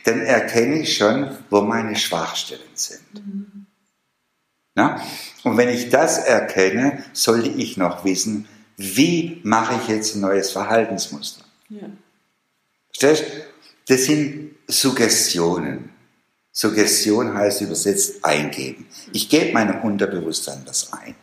Dann 0.05 0.21
erkenne 0.21 0.81
ich 0.81 0.95
schon, 0.95 1.38
wo 1.50 1.62
meine 1.62 1.95
Schwachstellen 1.95 2.62
sind. 2.74 3.13
Mhm. 3.13 3.65
Na? 4.75 5.01
Und 5.43 5.57
wenn 5.57 5.69
ich 5.69 5.89
das 5.89 6.19
erkenne, 6.19 7.03
sollte 7.13 7.50
ich 7.50 7.77
noch 7.77 8.05
wissen, 8.05 8.47
wie 8.77 9.41
mache 9.43 9.79
ich 9.81 9.88
jetzt 9.88 10.15
ein 10.15 10.21
neues 10.21 10.51
Verhaltensmuster. 10.51 11.43
Ja. 11.69 11.89
Verstehst 12.93 13.31
Das 13.88 14.05
sind 14.05 14.55
Suggestionen. 14.67 15.89
Suggestion 16.57 17.35
heißt 17.35 17.61
übersetzt 17.61 18.25
eingeben. 18.25 18.87
Ich 19.13 19.29
gebe 19.29 19.53
meinem 19.53 19.79
Unterbewusstsein 19.81 20.63
das 20.65 20.91
ein. 20.91 21.13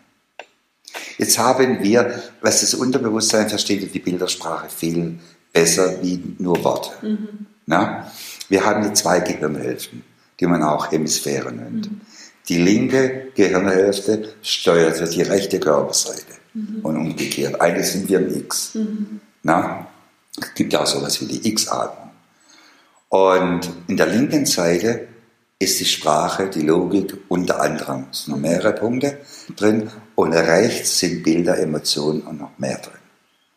Jetzt 1.18 1.40
haben 1.40 1.82
wir, 1.82 2.22
was 2.40 2.60
das 2.60 2.72
Unterbewusstsein 2.74 3.48
versteht, 3.48 3.92
die 3.92 3.98
Bildersprache 3.98 4.68
viel 4.70 5.18
besser 5.52 6.00
wie 6.02 6.36
nur 6.38 6.62
Worte. 6.62 6.92
Mhm. 7.04 7.46
Na? 7.66 8.12
Wir 8.48 8.64
haben 8.64 8.84
hier 8.84 8.94
zwei 8.94 9.18
Gehirnhälften, 9.18 10.04
die 10.38 10.46
man 10.46 10.62
auch 10.62 10.92
Hemisphären 10.92 11.56
nennt. 11.56 11.90
Mhm. 11.90 12.00
Die 12.48 12.58
linke 12.58 13.32
Gehirnhälfte 13.34 14.34
steuert 14.40 15.12
die 15.12 15.22
rechte 15.22 15.58
Körperseite 15.58 16.34
mhm. 16.52 16.78
und 16.84 16.96
umgekehrt. 16.96 17.60
Eigentlich 17.60 17.88
sind 17.88 18.08
wir 18.08 18.20
ein 18.20 18.32
X. 18.32 18.76
Mhm. 18.76 19.20
Na? 19.42 19.88
Es 20.40 20.54
gibt 20.54 20.76
auch 20.76 20.86
sowas 20.86 21.20
wie 21.20 21.26
die 21.26 21.48
X-Atmung. 21.48 22.10
Und 23.08 23.68
in 23.88 23.96
der 23.96 24.06
linken 24.06 24.46
Seite 24.46 25.08
ist 25.58 25.80
die 25.80 25.84
Sprache, 25.84 26.50
die 26.50 26.62
Logik 26.62 27.16
unter 27.28 27.60
anderem. 27.60 28.06
Es 28.10 28.24
sind 28.24 28.32
noch 28.34 28.40
mehrere 28.40 28.72
Punkte 28.72 29.18
drin. 29.56 29.90
Und 30.14 30.32
rechts 30.32 30.98
sind 30.98 31.22
Bilder, 31.22 31.58
Emotionen 31.58 32.22
und 32.22 32.40
noch 32.40 32.58
mehr 32.58 32.78
drin. 32.78 33.00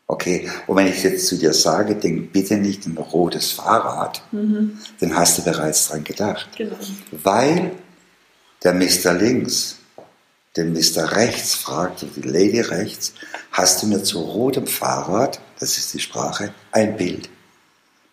Okay, 0.10 0.50
und 0.68 0.78
wenn 0.78 0.88
ich 0.88 1.04
jetzt 1.04 1.28
zu 1.28 1.38
dir 1.38 1.54
sage, 1.54 1.96
denk 1.96 2.32
bitte 2.32 2.56
nicht 2.56 2.86
an 2.86 2.94
ein 2.94 3.04
rotes 3.04 3.52
Fahrrad, 3.52 4.24
mhm. 4.32 4.80
dann 5.02 5.16
hast 5.16 5.38
du 5.38 5.44
bereits 5.44 5.90
dran 5.90 6.04
gedacht. 6.04 6.48
Genau. 6.58 6.78
Weil 7.12 7.74
der 8.64 8.74
Mr. 8.74 9.14
links 9.14 9.78
den 10.58 10.74
Mr. 10.74 11.16
rechts 11.16 11.56
fragt, 11.56 12.06
die 12.16 12.22
Lady 12.22 12.60
rechts, 12.62 13.14
hast 13.52 13.84
du 13.84 13.88
mir 13.88 14.04
zu 14.04 14.20
rotem 14.20 14.66
Fahrrad, 14.66 15.40
das 15.60 15.78
ist 15.78 15.94
die 15.94 16.00
Sprache, 16.00 16.54
ein 16.72 16.98
Bild. 16.98 17.30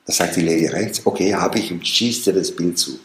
Da 0.07 0.12
sagt 0.12 0.37
die 0.37 0.43
Lady 0.43 0.67
rechts, 0.67 1.00
okay, 1.07 1.35
habe 1.35 1.59
ich 1.59 1.73
und 1.73 1.87
schießt 1.87 2.26
dir 2.26 2.35
das 2.35 2.55
Bild 2.55 2.79
zu. 2.79 2.99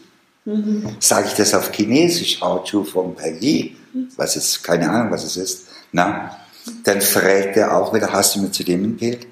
Mhm. 0.44 0.96
Sage 1.00 1.28
ich 1.28 1.34
das 1.34 1.54
auf 1.54 1.70
Chinesisch, 1.72 2.40
How 2.40 2.64
to 2.64 2.84
from 2.84 3.14
Peggy, 3.14 3.76
was 4.16 4.36
ist, 4.36 4.62
keine 4.62 4.88
Ahnung, 4.90 5.10
was 5.12 5.24
es 5.24 5.36
ist, 5.36 5.66
na, 5.92 6.36
dann 6.84 7.00
fragt 7.00 7.56
er 7.56 7.76
auch 7.76 7.92
wieder, 7.92 8.12
hast 8.12 8.36
du 8.36 8.40
mir 8.40 8.50
zu 8.50 8.64
dem 8.64 8.84
ein 8.84 8.96
Bild? 8.96 9.26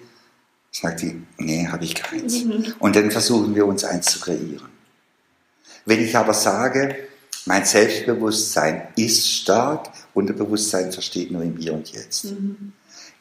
Sagt 0.71 1.03
die, 1.03 1.23
nee, 1.39 1.67
habe 1.67 1.85
ich 1.85 1.95
keins. 1.95 2.45
Mhm. 2.45 2.75
Und 2.79 2.97
dann 2.97 3.11
versuchen 3.11 3.55
wir 3.55 3.67
uns 3.67 3.85
eins 3.85 4.07
zu 4.07 4.21
kreieren. 4.21 4.69
Wenn 5.87 6.03
ich 6.03 6.15
aber 6.15 6.35
sage, 6.35 6.97
mein 7.47 7.65
Selbstbewusstsein 7.65 8.89
ist 8.97 9.27
stark, 9.27 9.91
Unterbewusstsein 10.13 10.93
versteht 10.93 11.31
nur 11.31 11.43
im 11.43 11.57
Hier 11.57 11.73
und 11.73 11.91
Jetzt. 11.91 12.25
Mhm. 12.25 12.73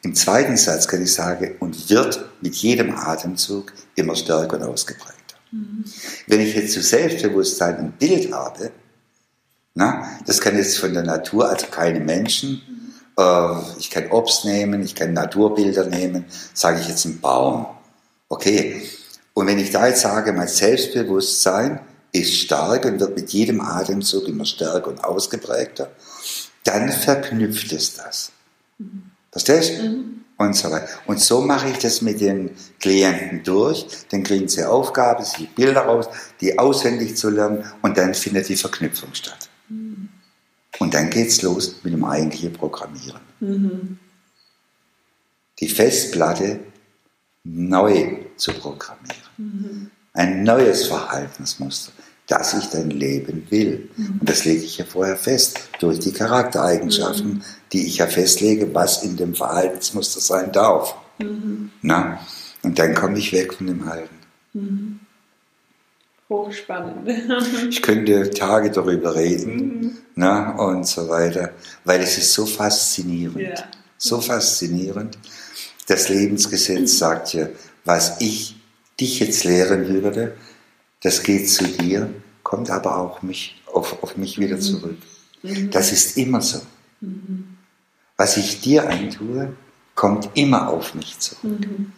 Im 0.03 0.15
zweiten 0.15 0.57
Satz 0.57 0.87
kann 0.87 1.01
ich 1.01 1.13
sagen, 1.13 1.55
und 1.59 1.89
wird 1.89 2.25
mit 2.41 2.55
jedem 2.55 2.95
Atemzug 2.95 3.73
immer 3.95 4.15
stärker 4.15 4.57
und 4.57 4.63
ausgeprägt. 4.63 5.16
Mhm. 5.51 5.85
Wenn 6.27 6.41
ich 6.41 6.55
jetzt 6.55 6.73
zu 6.73 6.81
Selbstbewusstsein 6.81 7.77
ein 7.77 7.91
Bild 7.93 8.31
habe, 8.31 8.71
na, 9.73 10.09
das 10.25 10.41
kann 10.41 10.57
jetzt 10.57 10.79
von 10.79 10.93
der 10.93 11.03
Natur, 11.03 11.49
also 11.49 11.67
keine 11.67 11.99
Menschen, 11.99 12.61
mhm. 12.67 13.23
äh, 13.23 13.79
ich 13.79 13.89
kann 13.89 14.09
Obst 14.11 14.45
nehmen, 14.45 14.83
ich 14.83 14.95
kann 14.95 15.13
Naturbilder 15.13 15.85
nehmen, 15.85 16.25
sage 16.53 16.79
ich 16.81 16.87
jetzt 16.87 17.05
einen 17.05 17.19
Baum. 17.19 17.67
Okay. 18.29 18.81
Und 19.33 19.47
wenn 19.47 19.59
ich 19.59 19.69
da 19.69 19.87
jetzt 19.87 20.01
sage, 20.01 20.33
mein 20.33 20.47
Selbstbewusstsein 20.47 21.79
ist 22.11 22.33
stark 22.33 22.85
und 22.85 22.99
wird 22.99 23.15
mit 23.15 23.29
jedem 23.29 23.61
Atemzug 23.61 24.27
immer 24.27 24.45
stärker 24.45 24.87
und 24.87 25.03
ausgeprägter, 25.03 25.91
dann 26.63 26.91
verknüpft 26.91 27.71
es 27.71 27.93
das. 27.93 28.31
Mhm. 28.79 29.11
Verstehst 29.31 29.77
du? 29.77 29.83
Mhm 29.83 30.17
und 30.37 30.55
so 30.55 30.71
weiter. 30.71 30.87
Und 31.05 31.19
so 31.19 31.41
mache 31.41 31.69
ich 31.69 31.77
das 31.77 32.01
mit 32.01 32.21
den 32.21 32.51
Klienten 32.79 33.43
durch. 33.43 33.87
Dann 34.09 34.23
kriegen 34.23 34.47
sie 34.47 34.63
Aufgabe, 34.63 35.23
sich 35.25 35.49
Bilder 35.49 35.81
raus, 35.81 36.07
die 36.39 36.57
auswendig 36.57 37.17
zu 37.17 37.29
lernen 37.29 37.65
und 37.81 37.97
dann 37.97 38.13
findet 38.13 38.47
die 38.49 38.55
Verknüpfung 38.55 39.13
statt. 39.13 39.49
Mhm. 39.69 40.09
Und 40.79 40.93
dann 40.93 41.09
geht's 41.09 41.41
los 41.41 41.77
mit 41.83 41.93
dem 41.93 42.05
eigentlichen 42.05 42.53
Programmieren. 42.53 43.21
Mhm. 43.39 43.99
Die 45.59 45.69
Festplatte 45.69 46.59
neu 47.43 48.17
zu 48.35 48.53
programmieren. 48.53 49.17
Mhm. 49.37 49.91
Ein 50.13 50.43
neues 50.43 50.85
Verhaltensmuster 50.87 51.91
dass 52.27 52.53
ich 52.53 52.65
dein 52.69 52.89
Leben 52.89 53.47
will. 53.49 53.89
Mhm. 53.95 54.19
Und 54.19 54.29
das 54.29 54.45
lege 54.45 54.63
ich 54.63 54.77
ja 54.77 54.85
vorher 54.85 55.15
fest 55.15 55.69
durch 55.79 55.99
die 55.99 56.11
Charaktereigenschaften, 56.11 57.35
mhm. 57.35 57.41
die 57.71 57.87
ich 57.87 57.97
ja 57.97 58.07
festlege, 58.07 58.73
was 58.73 59.03
in 59.03 59.15
dem 59.15 59.33
Verhaltensmuster 59.33 60.19
sein 60.19 60.51
darf. 60.51 60.95
Mhm. 61.19 61.71
Na? 61.81 62.19
Und 62.63 62.77
dann 62.77 62.93
komme 62.93 63.17
ich 63.17 63.31
weg 63.31 63.53
von 63.53 63.67
dem 63.67 63.87
Alten. 63.87 64.15
Mhm. 64.53 64.99
Hochspannend. 66.29 67.09
ich 67.69 67.81
könnte 67.81 68.29
Tage 68.31 68.71
darüber 68.71 69.15
reden 69.15 69.55
mhm. 69.55 69.97
na, 70.15 70.57
und 70.57 70.85
so 70.85 71.07
weiter, 71.07 71.53
weil 71.85 72.01
es 72.01 72.17
ist 72.17 72.33
so 72.33 72.45
faszinierend. 72.45 73.39
Ja. 73.39 73.63
So 73.97 74.19
faszinierend. 74.19 75.17
Das 75.87 76.09
Lebensgesetz 76.09 76.97
sagt 76.97 77.33
ja, 77.33 77.47
was 77.85 78.19
ich 78.19 78.57
dich 78.99 79.19
jetzt 79.21 79.45
lehren 79.45 79.87
würde, 79.87 80.33
das 81.01 81.23
geht 81.23 81.49
zu 81.49 81.65
dir, 81.65 82.13
kommt 82.43 82.69
aber 82.69 82.97
auch 82.97 83.21
mich, 83.21 83.61
auf, 83.65 84.01
auf 84.03 84.17
mich 84.17 84.39
wieder 84.39 84.55
mhm. 84.55 84.61
zurück. 84.61 84.97
Mhm. 85.43 85.69
Das 85.71 85.91
ist 85.91 86.17
immer 86.17 86.41
so. 86.41 86.61
Mhm. 87.01 87.57
Was 88.15 88.37
ich 88.37 88.61
dir 88.61 88.89
antue, 88.89 89.55
kommt 89.95 90.29
immer 90.35 90.69
auf 90.69 90.95
mich 90.95 91.19
zurück. 91.19 91.59
Mhm. 91.59 91.91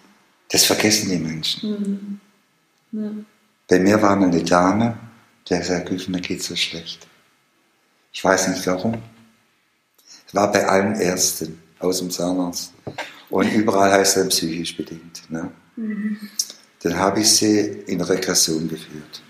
Das 0.50 0.66
vergessen 0.66 1.10
die 1.10 1.20
Menschen. 1.20 2.20
Mhm. 2.92 3.02
Ja. 3.04 3.12
Bei 3.68 3.80
mir 3.80 4.02
war 4.02 4.18
eine 4.18 4.44
Dame, 4.44 4.98
der 5.50 5.64
sagt, 5.64 6.10
mir 6.10 6.22
geht 6.22 6.42
so 6.42 6.56
schlecht. 6.56 7.08
Ich 8.12 8.24
weiß 8.24 8.48
nicht 8.50 8.66
warum. 8.66 9.02
Es 10.28 10.34
war 10.34 10.52
bei 10.52 10.68
allen 10.68 10.96
Ärzten 11.00 11.62
aus 11.80 12.00
dem 12.00 12.10
Zahnarzt. 12.10 12.74
Und 13.30 13.52
überall 13.54 13.92
heißt 13.92 14.18
er 14.18 14.26
psychisch 14.26 14.76
bedingt. 14.76 15.30
Ne? 15.30 15.52
Dann 16.82 16.98
habe 16.98 17.22
ich 17.22 17.30
sie 17.32 17.60
in 17.88 18.02
Regression 18.02 18.68
geführt. 18.68 19.22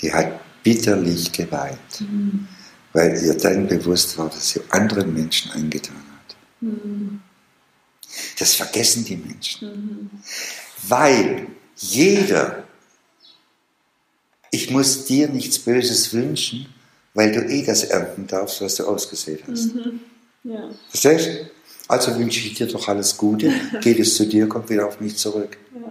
Die 0.00 0.12
hat 0.12 0.40
bitterlich 0.62 1.30
geweint, 1.32 2.00
mhm. 2.00 2.48
weil 2.92 3.20
ihr 3.22 3.34
dann 3.34 3.66
bewusst 3.66 4.16
war, 4.18 4.28
dass 4.28 4.50
sie 4.50 4.60
anderen 4.70 5.12
Menschen 5.12 5.52
angetan 5.52 5.96
hat. 5.96 6.36
Mhm. 6.60 7.20
Das 8.38 8.54
vergessen 8.54 9.04
die 9.04 9.16
Menschen. 9.16 9.68
Mhm. 9.68 10.10
Weil 10.88 11.46
jeder, 11.76 12.64
ich 14.50 14.70
muss 14.70 15.04
dir 15.04 15.28
nichts 15.28 15.58
Böses 15.58 16.12
wünschen, 16.12 16.66
weil 17.14 17.32
du 17.32 17.40
eh 17.40 17.64
das 17.64 17.84
ernten 17.84 18.26
darfst, 18.26 18.60
was 18.60 18.76
du 18.76 18.86
ausgesät 18.86 19.44
hast. 19.48 19.74
Mhm. 19.74 20.00
Ja. 20.44 20.70
Verstehst 20.88 21.26
du? 21.26 21.50
Also 21.88 22.16
wünsche 22.18 22.40
ich 22.40 22.54
dir 22.54 22.66
doch 22.66 22.88
alles 22.88 23.16
Gute, 23.16 23.52
geht 23.80 23.98
es 23.98 24.16
zu 24.16 24.26
dir, 24.26 24.48
kommt 24.48 24.70
wieder 24.70 24.86
auf 24.86 25.00
mich 25.00 25.16
zurück. 25.16 25.56
Ja. 25.74 25.90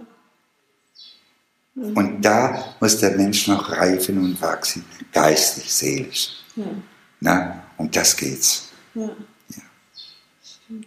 Und 1.74 2.20
da 2.22 2.74
muss 2.80 2.98
der 2.98 3.16
Mensch 3.16 3.48
noch 3.48 3.70
reifen 3.70 4.18
und 4.18 4.40
wachsen, 4.42 4.84
geistig, 5.12 5.72
seelisch. 5.72 6.28
Ja. 6.54 6.66
Na, 7.20 7.62
um 7.78 7.90
das 7.90 8.14
geht's. 8.16 8.68
Ja. 8.94 9.04
Ja. 9.04 9.62
Stimmt. 10.44 10.86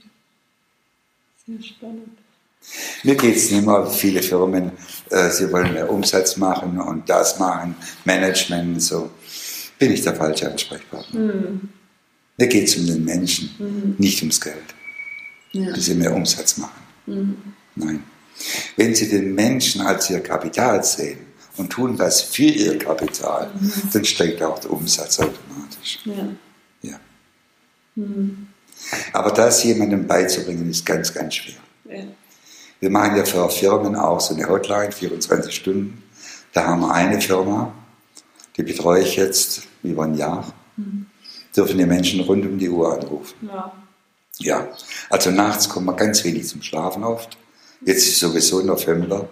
Sehr 1.46 1.64
spannend. 1.64 2.10
Mir 3.04 3.16
geht's 3.16 3.52
nicht 3.52 3.66
mehr, 3.66 3.86
viele 3.88 4.22
Firmen, 4.24 4.72
äh, 5.12 5.30
sie 5.30 5.52
wollen 5.52 5.74
mehr 5.74 5.90
Umsatz 5.92 6.38
machen 6.38 6.80
und 6.80 7.08
das 7.10 7.38
machen, 7.40 7.76
Management 8.06 8.76
und 8.76 8.80
so. 8.80 9.12
Bin 9.78 9.92
ich 9.92 10.02
der 10.02 10.16
falsche 10.16 10.50
Ansprechpartner. 10.52 11.20
Mhm. 11.20 11.70
Mir 12.38 12.48
geht's 12.48 12.76
um 12.76 12.86
den 12.88 13.04
Menschen, 13.06 13.96
nicht 13.98 14.22
ums 14.22 14.42
Geld, 14.42 14.74
Ja. 15.52 15.72
dass 15.74 15.86
sie 15.86 15.96
mehr 15.96 16.14
Umsatz 16.14 16.58
machen. 16.58 16.82
Mhm. 17.06 17.38
Nein. 17.76 18.04
Wenn 18.76 18.96
Sie 18.96 19.10
den 19.10 19.34
Menschen 19.34 19.82
als 19.82 20.10
Ihr 20.10 20.22
Kapital 20.22 20.84
sehen 20.84 21.20
und 21.58 21.70
tun 21.70 21.98
was 21.98 22.22
für 22.22 22.44
Ihr 22.44 22.78
Kapital, 22.78 23.52
dann 23.94 24.06
steigt 24.06 24.42
auch 24.44 24.60
der 24.60 24.72
Umsatz 24.72 25.20
automatisch. 25.20 26.00
Ja. 26.06 26.28
Ja. 26.82 27.00
Mhm. 27.96 28.48
Aber 29.14 29.32
das 29.32 29.64
jemandem 29.64 30.06
beizubringen, 30.06 30.70
ist 30.70 30.86
ganz, 30.86 31.14
ganz 31.14 31.36
schwer. 31.36 31.56
Ja. 31.90 32.04
Wir 32.80 32.90
machen 32.90 33.16
ja 33.16 33.24
für 33.24 33.50
Firmen 33.50 33.96
auch 33.96 34.20
so 34.20 34.36
eine 34.36 34.48
Hotline, 34.48 34.92
24 34.92 35.56
Stunden. 35.56 36.04
Da 36.54 36.66
haben 36.66 36.82
wir 36.82 36.94
eine 36.94 37.22
Firma, 37.22 37.74
die 38.58 38.64
betreue 38.64 39.02
ich 39.02 39.16
jetzt 39.16 39.64
über 39.82 40.04
ein 40.04 40.16
Jahr. 40.16 40.54
Dürfen 41.56 41.78
die 41.78 41.86
Menschen 41.86 42.20
rund 42.20 42.46
um 42.46 42.58
die 42.58 42.70
Uhr 42.70 42.94
anrufen. 42.94 43.36
Ja. 43.48 43.72
Ja, 44.38 44.68
also 45.10 45.32
nachts 45.32 45.70
kommen 45.70 45.86
wir 45.86 45.94
ganz 45.94 46.24
wenig 46.26 46.48
zum 46.48 46.62
Schlafen 46.62 47.04
oft. 47.04 47.38
Jetzt 47.82 48.08
ist 48.08 48.20
sowieso 48.20 48.62
November. 48.62 49.28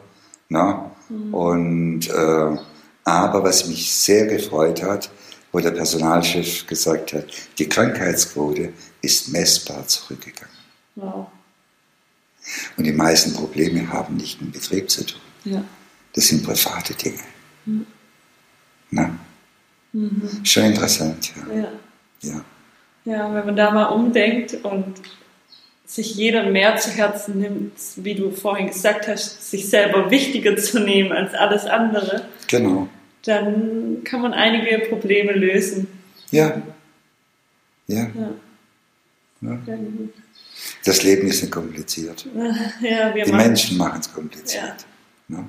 Ne? 0.49 0.91
Und, 1.31 2.09
äh, 2.09 2.57
aber 3.05 3.43
was 3.43 3.67
mich 3.67 3.93
sehr 3.93 4.27
gefreut 4.27 4.81
hat, 4.81 5.09
wo 5.51 5.59
der 5.59 5.71
Personalchef 5.71 6.65
gesagt 6.65 7.13
hat, 7.13 7.25
die 7.57 7.69
Krankheitsquote 7.69 8.73
ist 9.01 9.29
messbar 9.29 9.87
zurückgegangen. 9.87 10.55
Wow. 10.95 11.27
Und 12.77 12.83
die 12.83 12.91
meisten 12.91 13.33
Probleme 13.33 13.87
haben 13.91 14.17
nicht 14.17 14.41
mit 14.41 14.53
Betrieb 14.53 14.89
zu 14.89 15.05
tun. 15.05 15.21
Ja. 15.45 15.63
Das 16.13 16.27
sind 16.27 16.43
private 16.43 16.93
Dinge. 16.93 17.19
Na? 18.91 19.17
Schon 20.43 20.63
interessant, 20.65 21.31
ja. 21.35 21.55
Ja. 21.55 21.71
ja. 22.21 22.45
Ja, 23.05 23.33
wenn 23.33 23.45
man 23.45 23.55
da 23.55 23.71
mal 23.71 23.85
umdenkt 23.87 24.53
und 24.63 25.01
sich 25.95 26.15
jeder 26.15 26.49
mehr 26.49 26.77
zu 26.77 26.89
Herzen 26.91 27.39
nimmt, 27.39 27.73
wie 27.97 28.15
du 28.15 28.31
vorhin 28.31 28.67
gesagt 28.67 29.07
hast, 29.07 29.49
sich 29.51 29.69
selber 29.69 30.09
wichtiger 30.09 30.57
zu 30.57 30.79
nehmen 30.79 31.11
als 31.11 31.33
alles 31.35 31.65
andere, 31.65 32.25
Genau. 32.47 32.87
dann 33.25 34.01
kann 34.03 34.21
man 34.21 34.33
einige 34.33 34.79
Probleme 34.89 35.33
lösen. 35.33 35.87
Ja. 36.31 36.61
Ja. 37.87 38.07
Ja. 38.15 38.29
Ja. 39.41 39.59
Das 40.85 41.03
Leben 41.03 41.27
ist 41.27 41.41
nicht 41.41 41.51
kompliziert. 41.51 42.25
Ja, 42.81 43.11
Die 43.11 43.19
machen- 43.31 43.37
Menschen 43.37 43.77
machen 43.77 43.99
es 43.99 44.11
kompliziert. 44.11 44.85
Ne? 45.27 45.45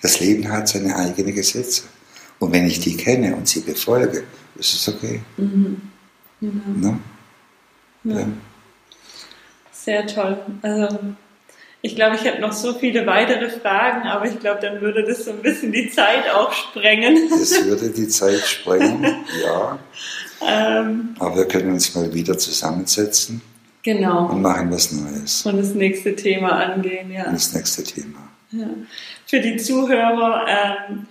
Das 0.00 0.20
Leben 0.20 0.48
hat 0.50 0.68
seine 0.68 0.94
eigenen 0.96 1.34
Gesetze. 1.34 1.82
Und 2.38 2.52
wenn 2.52 2.66
ich 2.66 2.80
die 2.80 2.96
kenne 2.96 3.34
und 3.36 3.46
sie 3.48 3.60
befolge, 3.60 4.24
ist 4.56 4.74
es 4.74 4.88
okay. 4.88 5.20
Genau. 5.36 5.76
Ne? 6.74 6.98
Ja. 8.04 8.26
Sehr 9.84 10.06
toll. 10.06 10.38
Also 10.62 10.98
ich 11.84 11.96
glaube, 11.96 12.14
ich 12.14 12.24
hätte 12.24 12.40
noch 12.40 12.52
so 12.52 12.74
viele 12.74 13.04
weitere 13.06 13.50
Fragen, 13.50 14.06
aber 14.06 14.26
ich 14.26 14.38
glaube, 14.38 14.60
dann 14.60 14.80
würde 14.80 15.02
das 15.04 15.24
so 15.24 15.32
ein 15.32 15.42
bisschen 15.42 15.72
die 15.72 15.90
Zeit 15.90 16.30
auch 16.32 16.52
sprengen. 16.52 17.28
Das 17.30 17.64
würde 17.64 17.90
die 17.90 18.06
Zeit 18.06 18.40
sprengen, 18.40 19.02
ja. 19.44 19.78
ähm, 20.46 21.16
Aber 21.18 21.36
wir 21.36 21.48
können 21.48 21.72
uns 21.72 21.92
mal 21.96 22.14
wieder 22.14 22.38
zusammensetzen 22.38 23.42
genau. 23.82 24.28
und 24.28 24.42
machen 24.42 24.70
was 24.70 24.92
Neues. 24.92 25.44
Und 25.44 25.58
das 25.58 25.74
nächste 25.74 26.14
Thema 26.14 26.52
angehen, 26.52 27.10
ja. 27.10 27.24
Das 27.24 27.52
nächste 27.52 27.82
Thema. 27.82 28.28
ja. 28.52 28.68
Für 29.26 29.40
die 29.40 29.56
Zuhörer, 29.56 30.46
ähm, 30.46 31.06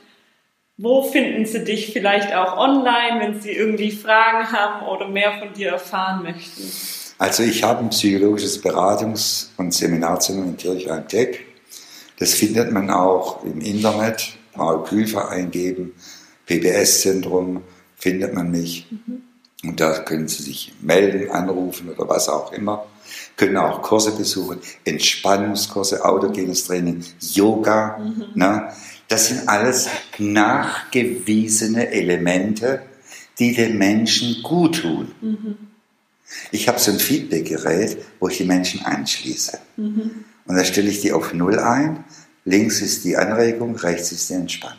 wo 0.78 1.04
finden 1.04 1.46
sie 1.46 1.66
dich 1.66 1.92
vielleicht 1.92 2.34
auch 2.34 2.56
online, 2.56 3.20
wenn 3.20 3.42
sie 3.42 3.52
irgendwie 3.52 3.92
Fragen 3.92 4.50
haben 4.54 4.86
oder 4.88 5.10
mehr 5.10 5.34
von 5.38 5.52
dir 5.52 5.72
erfahren 5.72 6.24
möchten? 6.24 6.64
Also 7.22 7.44
ich 7.44 7.62
habe 7.62 7.82
ein 7.82 7.92
psychologisches 7.92 8.64
Beratungs- 8.64 9.50
und 9.58 9.76
Seminarzentrum 9.76 10.48
in 10.48 10.58
Kirchheim 10.58 11.08
Tech. 11.08 11.42
Das 12.18 12.34
findet 12.34 12.72
man 12.72 12.90
auch 12.90 13.44
im 13.44 13.62
Internet. 13.62 14.34
Paul 14.54 14.84
Küfer 14.86 15.30
eingeben, 15.30 15.94
PBS-Zentrum 16.48 17.62
findet 17.96 18.34
man 18.34 18.50
mich. 18.50 18.88
Und 19.64 19.80
da 19.80 20.00
können 20.00 20.28
Sie 20.28 20.42
sich 20.42 20.74
melden, 20.82 21.30
anrufen 21.30 21.90
oder 21.90 22.10
was 22.10 22.28
auch 22.28 22.54
immer. 22.54 22.88
Können 23.38 23.58
auch 23.58 23.84
Kurse 23.84 24.14
besuchen, 24.14 24.58
Entspannungskurse, 24.84 26.04
autogenes 26.04 26.66
Training, 26.66 27.06
Yoga. 27.20 28.02
Ne? 28.34 28.70
Das 29.10 29.28
sind 29.28 29.48
alles 29.48 29.90
nachgewiesene 30.18 31.92
Elemente, 31.92 32.82
die 33.38 33.54
den 33.54 33.78
Menschen 33.78 34.42
gut 34.42 34.82
tun. 34.82 35.12
Ich 36.52 36.68
habe 36.68 36.80
so 36.80 36.92
ein 36.92 37.00
Feedback-Gerät, 37.00 37.98
wo 38.20 38.28
ich 38.28 38.38
die 38.38 38.46
Menschen 38.46 38.86
anschließe. 38.86 39.60
Und 40.46 40.56
da 40.56 40.64
stelle 40.64 40.90
ich 40.90 41.02
die 41.02 41.12
auf 41.12 41.34
Null 41.34 41.60
ein. 41.60 42.04
Links 42.46 42.82
ist 42.82 43.04
die 43.04 43.18
Anregung, 43.18 43.76
rechts 43.76 44.12
ist 44.12 44.30
die 44.30 44.34
Entspannung. 44.34 44.78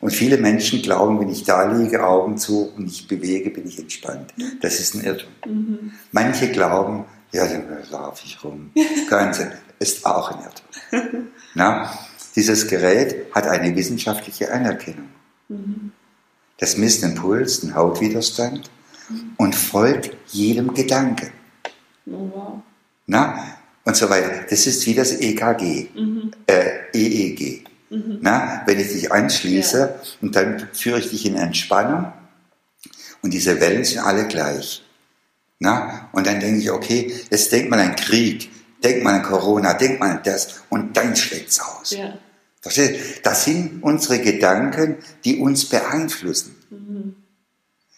Und 0.00 0.10
viele 0.10 0.36
Menschen 0.36 0.82
glauben, 0.82 1.18
wenn 1.20 1.30
ich 1.30 1.44
da 1.44 1.72
liege, 1.72 2.06
Augen 2.06 2.36
zu 2.36 2.72
und 2.76 2.86
ich 2.86 3.08
bewege, 3.08 3.50
bin 3.50 3.66
ich 3.66 3.78
entspannt. 3.78 4.34
Das 4.60 4.78
ist 4.78 4.94
ein 4.94 5.04
Irrtum. 5.04 5.92
Manche 6.12 6.50
glauben, 6.50 7.06
ja, 7.32 7.46
dann 7.46 7.64
laufe 7.90 8.22
ich 8.24 8.42
rum. 8.44 8.72
Ganze 9.10 9.52
ist 9.78 10.04
auch 10.04 10.30
ein 10.30 10.44
Irrtum. 10.44 11.28
Na, 11.54 11.98
dieses 12.36 12.68
Gerät 12.68 13.26
hat 13.34 13.46
eine 13.46 13.74
wissenschaftliche 13.74 14.52
Anerkennung. 14.52 15.08
Das 16.58 16.76
misst 16.76 17.02
den 17.02 17.14
Puls, 17.14 17.60
den 17.60 17.74
Hautwiderstand 17.74 18.70
und 19.36 19.54
folgt 19.54 20.16
jedem 20.26 20.74
Gedanken. 20.74 21.30
Oh, 22.06 22.30
wow. 22.32 22.62
Na? 23.06 23.56
Und 23.84 23.96
so 23.96 24.10
weiter. 24.10 24.44
Das 24.50 24.66
ist 24.66 24.84
wie 24.86 24.94
das 24.94 25.12
EKG, 25.12 25.88
äh, 26.46 26.70
EEG. 26.92 27.64
Na? 27.90 28.62
Wenn 28.66 28.80
ich 28.80 28.88
dich 28.88 29.12
anschließe 29.12 30.00
und 30.20 30.34
dann 30.34 30.68
führe 30.72 30.98
ich 30.98 31.10
dich 31.10 31.24
in 31.26 31.36
Entspannung 31.36 32.12
und 33.22 33.32
diese 33.32 33.60
Wellen 33.60 33.84
sind 33.84 34.00
alle 34.00 34.26
gleich. 34.26 34.84
Na? 35.60 36.08
Und 36.12 36.26
dann 36.26 36.40
denke 36.40 36.60
ich, 36.60 36.70
okay, 36.70 37.14
jetzt 37.30 37.52
denkt 37.52 37.70
man 37.70 37.78
an 37.78 37.96
Krieg, 37.96 38.50
denkt 38.82 39.04
man 39.04 39.16
an 39.16 39.22
Corona, 39.22 39.74
denkt 39.74 40.00
man 40.00 40.18
an 40.18 40.20
das 40.24 40.62
und 40.68 40.96
dann 40.96 41.14
schlägt's 41.14 41.60
aus. 41.60 41.92
Ja. 41.92 42.18
Versteht? 42.60 43.24
Das 43.24 43.44
sind 43.44 43.82
unsere 43.82 44.18
Gedanken, 44.18 44.96
die 45.24 45.38
uns 45.38 45.66
beeinflussen. 45.66 46.56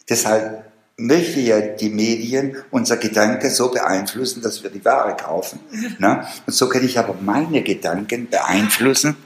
Deshalb 0.08 0.67
möchte 0.98 1.40
ja 1.40 1.60
die 1.60 1.88
Medien 1.90 2.56
unser 2.70 2.96
Gedanke 2.96 3.50
so 3.50 3.70
beeinflussen, 3.70 4.42
dass 4.42 4.62
wir 4.62 4.70
die 4.70 4.84
Ware 4.84 5.16
kaufen. 5.16 5.60
Ne? 5.98 6.26
Und 6.46 6.52
so 6.52 6.68
kann 6.68 6.84
ich 6.84 6.98
aber 6.98 7.14
meine 7.20 7.62
Gedanken 7.62 8.28
beeinflussen, 8.28 9.16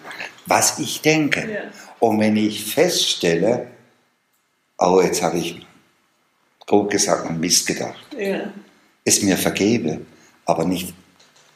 was 0.47 0.79
ich 0.79 1.01
denke. 1.03 1.41
Ja. 1.41 1.61
Und 1.99 2.21
wenn 2.21 2.37
ich 2.37 2.65
feststelle, 2.73 3.67
oh, 4.79 5.01
jetzt 5.03 5.23
habe 5.23 5.39
ich 5.39 5.67
grob 6.67 6.91
gesagt 6.91 7.29
an 7.29 7.41
Mist 7.41 7.67
gedacht, 7.67 8.07
Ja. 8.19 8.53
es 9.05 9.23
mir 9.23 9.37
vergebe, 9.37 10.01
aber 10.45 10.65
nicht 10.65 10.95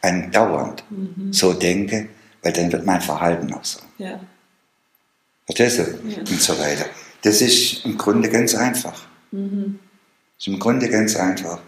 andauernd 0.03 0.85
so 1.31 1.53
denke, 1.53 2.09
weil 2.43 2.53
dann 2.53 2.71
wird 2.73 2.87
mein 2.87 3.01
Verhalten 3.01 3.53
auch 3.53 3.65
so. 3.65 3.81
Ja. 3.99 4.21
Verstehst 5.47 5.79
du? 5.79 5.83
Und 6.19 6.41
so 6.41 6.59
weiter. 6.59 6.87
Das 7.23 7.41
ist 7.41 7.85
im 7.85 7.97
Grunde 7.99 8.29
ganz 8.31 8.55
einfach. 8.55 9.07
Das 9.33 9.41
ist 10.39 10.47
im 10.47 10.59
Grunde 10.59 10.89
ganz 10.89 11.17
einfach. 11.17 11.61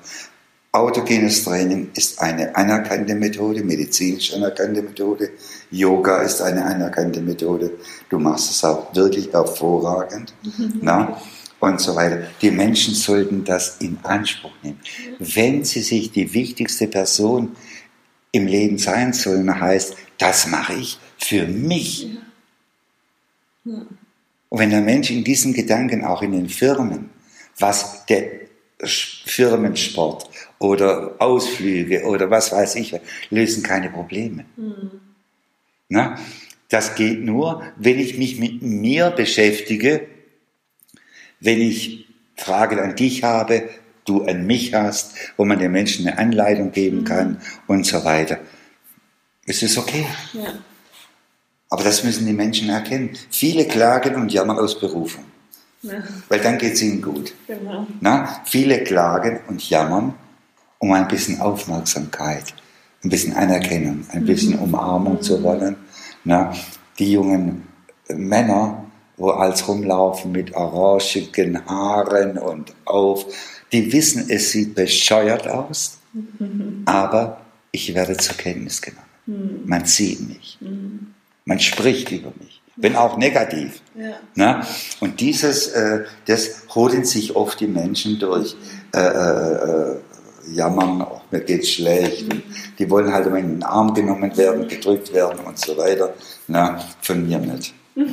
Autogenes 0.71 1.45
Training 1.45 1.91
ist 1.95 2.21
eine 2.21 2.55
anerkannte 2.55 3.15
Methode, 3.15 3.65
medizinisch 3.65 4.35
anerkannte 4.35 4.83
Methode. 4.83 5.31
Yoga 5.71 6.23
ist 6.23 6.43
eine 6.43 6.65
anerkannte 6.65 7.23
Methode. 7.23 7.71
Du 8.11 8.19
machst 8.19 8.51
es 8.51 8.63
auch 8.65 8.95
wirklich 8.95 9.33
hervorragend. 9.33 10.35
Na? 10.81 11.21
Und 11.59 11.81
so 11.81 11.97
weiter. 11.97 12.29
Die 12.43 12.51
Menschen 12.51 12.95
sollten 12.95 13.45
das 13.45 13.79
in 13.79 13.99
Anspruch 14.03 14.53
nehmen. 14.63 14.79
Wenn 15.19 15.65
sie 15.65 15.81
sich 15.81 16.13
die 16.13 16.33
wichtigste 16.33 16.87
Person 16.87 17.57
im 18.31 18.47
Leben 18.47 18.79
sein 18.79 19.13
sollen, 19.13 19.61
heißt, 19.61 19.97
das 20.19 20.47
mache 20.47 20.75
ich 20.75 20.99
für 21.17 21.47
mich. 21.47 22.19
Und 23.65 24.59
wenn 24.59 24.71
der 24.71 24.83
Mensch 24.83 25.11
in 25.11 25.25
diesen 25.25 25.55
Gedanken 25.55 26.05
auch 26.05 26.23
in 26.23 26.33
den 26.33 26.49
Firmen, 26.49 27.11
was 27.59 28.07
der 28.07 28.38
Firmensport 28.81 30.29
oder 30.59 31.17
Ausflüge 31.19 32.05
oder 32.05 32.31
was 32.31 32.53
weiß 32.53 32.77
ich, 32.77 32.95
lösen 33.31 33.63
keine 33.63 33.91
Probleme. 33.91 34.45
Na? 35.89 36.19
Das 36.69 36.95
geht 36.95 37.25
nur, 37.25 37.63
wenn 37.77 37.99
ich 37.99 38.19
mich 38.19 38.39
mit 38.39 38.63
mir 38.63 39.11
beschäftige, 39.11 40.07
wenn 41.41 41.61
ich 41.61 42.07
Fragen 42.37 42.79
an 42.79 42.95
dich 42.95 43.23
habe, 43.23 43.69
du 44.05 44.25
an 44.25 44.47
mich 44.47 44.75
hast, 44.75 45.15
wo 45.37 45.45
man 45.45 45.59
den 45.59 45.73
Menschen 45.73 46.07
eine 46.07 46.19
Anleitung 46.19 46.73
geben 46.73 47.05
kann 47.05 47.41
und 47.67 47.87
so 47.87 48.05
weiter. 48.05 48.39
Es 49.47 49.63
ist 49.63 49.79
okay. 49.79 50.07
Ja. 50.33 50.59
Aber 51.71 51.85
das 51.85 52.05
müssen 52.05 52.27
die 52.27 52.33
Menschen 52.33 52.69
erkennen. 52.71 53.11
Viele 53.31 53.67
klagen 53.67 54.15
und 54.15 54.33
jammern 54.33 54.59
aus 54.59 54.79
Berufung, 54.79 55.25
Ja. 55.83 56.03
weil 56.29 56.41
dann 56.41 56.59
geht 56.59 56.75
es 56.75 56.83
ihnen 56.83 57.01
gut. 57.01 57.35
Genau. 57.47 57.87
Na, 58.01 58.41
viele 58.45 58.83
klagen 58.83 59.41
und 59.47 59.69
jammern 59.71 60.15
um 60.79 60.93
ein 60.93 61.09
bisschen 61.09 61.41
Aufmerksamkeit, 61.41 62.55
ein 63.05 63.11
bisschen 63.11 63.35
Anerkennung, 63.35 64.05
ein 64.11 64.25
bisschen 64.25 64.59
Umarmung 64.59 65.21
zu 65.23 65.43
wollen. 65.43 65.77
Na, 66.25 66.53
die 66.99 67.13
jungen 67.13 67.67
Männer, 68.09 68.85
wo 69.17 69.31
als 69.31 69.67
rumlaufen 69.69 70.33
mit 70.33 70.55
orangigen 70.55 71.65
Haaren 71.67 72.39
und 72.39 72.73
auf, 72.85 73.27
die 73.73 73.93
wissen, 73.93 74.27
es 74.31 74.53
sieht 74.53 74.75
bescheuert 74.75 75.47
aus, 75.49 75.99
aber 76.87 77.41
ich 77.73 77.95
werde 77.95 78.17
zur 78.17 78.37
Kenntnis 78.37 78.81
genommen. 78.81 79.63
Man 79.67 79.85
sieht 79.85 80.27
mich. 80.29 80.59
Man 81.45 81.61
spricht 81.61 82.11
über 82.13 82.33
mich, 82.41 82.58
wenn 82.81 82.97
auch 82.97 83.17
negativ. 83.17 83.81
Ja. 83.95 84.15
Na? 84.35 84.67
Und 85.01 85.21
dieses, 85.21 85.69
äh, 85.69 86.05
das 86.27 86.63
holen 86.75 87.05
sich 87.05 87.37
oft 87.37 87.61
die 87.61 87.67
Menschen 87.67 88.19
durch. 88.19 88.57
Äh, 88.95 89.01
äh, 89.01 89.53
äh, 89.55 89.97
jammern, 90.51 91.03
oh, 91.03 91.21
mir 91.31 91.41
geht's 91.41 91.71
schlecht. 91.71 92.23
Und 92.33 92.43
die 92.79 92.89
wollen 92.89 93.13
halt 93.13 93.27
immer 93.27 93.37
in 93.39 93.49
den 93.49 93.63
Arm 93.63 93.93
genommen 93.93 94.35
werden, 94.37 94.67
gedrückt 94.67 95.13
werden 95.13 95.41
und 95.45 95.59
so 95.59 95.77
weiter. 95.77 96.15
Na, 96.47 96.83
von 97.03 97.27
mir 97.27 97.39
nicht. 97.39 97.75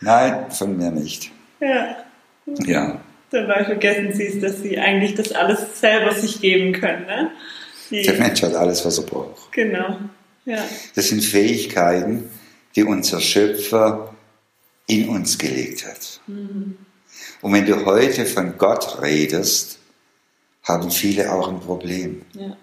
Nein, 0.00 0.50
von 0.50 0.76
mir 0.76 0.90
nicht. 0.90 1.32
Ja. 1.60 1.96
Ja, 2.64 3.00
Dabei 3.30 3.64
vergessen 3.64 4.12
sie 4.12 4.26
es, 4.26 4.40
dass 4.40 4.60
sie 4.60 4.78
eigentlich 4.78 5.14
das 5.14 5.32
alles 5.32 5.80
selber 5.80 6.12
sich 6.12 6.40
geben 6.40 6.72
können. 6.72 7.06
Ne? 7.06 7.30
Die, 7.90 8.02
der 8.02 8.14
Mensch 8.14 8.42
hat 8.42 8.54
alles, 8.54 8.84
was 8.84 8.98
er 8.98 9.04
braucht. 9.04 9.52
genau. 9.52 9.98
Ja. 10.46 10.58
Das 10.96 11.08
sind 11.08 11.22
Fähigkeiten, 11.22 12.28
die 12.76 12.84
unser 12.84 13.20
Schöpfer 13.20 14.14
in 14.86 15.08
uns 15.08 15.38
gelegt 15.38 15.86
hat. 15.86 16.20
Und 16.26 17.52
wenn 17.52 17.66
du 17.66 17.84
heute 17.84 18.26
von 18.26 18.56
Gott 18.58 19.00
redest, 19.02 19.78
haben 20.62 20.90
viele 20.90 21.32
auch 21.32 21.48
ein 21.48 21.60
Problem. 21.60 22.22
Ja. 22.34 22.56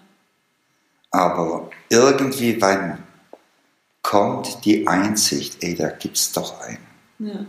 Aber 1.10 1.70
irgendwie 1.88 2.60
wann 2.60 3.02
kommt 4.02 4.64
die 4.64 4.86
Einsicht, 4.86 5.62
ey, 5.62 5.74
da 5.74 5.88
gibt's 5.90 6.32
doch 6.32 6.60
einen. 6.60 6.78
Ja. 7.18 7.46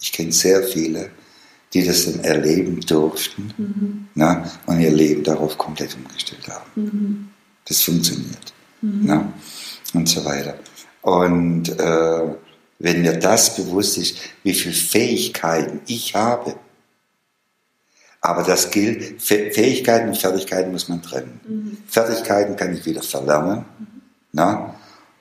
Ich 0.00 0.12
kenne 0.12 0.32
sehr 0.32 0.62
viele, 0.62 1.10
die 1.72 1.84
das 1.84 2.04
dann 2.06 2.24
erleben 2.24 2.80
durften 2.80 4.08
na, 4.14 4.50
und 4.66 4.80
ihr 4.80 4.90
Leben 4.90 5.22
darauf 5.22 5.58
komplett 5.58 5.94
umgestellt 5.96 6.48
haben. 6.48 7.32
Das 7.66 7.82
funktioniert. 7.82 8.52
Na, 8.80 9.32
und 9.94 10.08
so 10.08 10.24
weiter. 10.24 10.58
Und 11.02 11.68
äh, 11.78 12.34
wenn 12.80 13.02
mir 13.02 13.18
das 13.18 13.56
bewusst 13.56 13.98
ist, 13.98 14.18
wie 14.42 14.54
viele 14.54 14.74
Fähigkeiten 14.74 15.80
ich 15.86 16.14
habe, 16.14 16.54
aber 18.20 18.42
das 18.42 18.70
gilt, 18.70 19.20
Fäh- 19.20 19.52
Fähigkeiten 19.52 20.08
und 20.08 20.18
Fertigkeiten 20.18 20.72
muss 20.72 20.88
man 20.88 21.02
trennen. 21.02 21.82
Fertigkeiten 21.88 22.56
kann 22.56 22.74
ich 22.74 22.84
wieder 22.84 23.02
verlernen. 23.02 23.64
Na? 24.32 24.74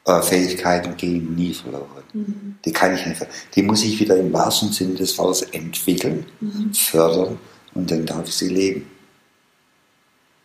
Äh, 0.05 0.21
Fähigkeiten 0.21 0.97
gehen 0.97 1.35
nie 1.35 1.53
verloren. 1.53 2.57
Die 2.65 2.71
kann 2.73 2.95
ich 2.95 3.05
nicht 3.05 3.25
Die 3.55 3.61
muss 3.61 3.83
ich 3.83 3.99
wieder 3.99 4.17
im 4.17 4.33
wahrsten 4.33 4.71
Sinne 4.71 4.95
des 4.95 5.17
Wortes 5.17 5.43
entwickeln, 5.43 6.25
fördern 6.73 7.37
und 7.75 7.91
dann 7.91 8.05
darf 8.05 8.27
ich 8.27 8.33
sie 8.35 8.49
leben. 8.49 8.89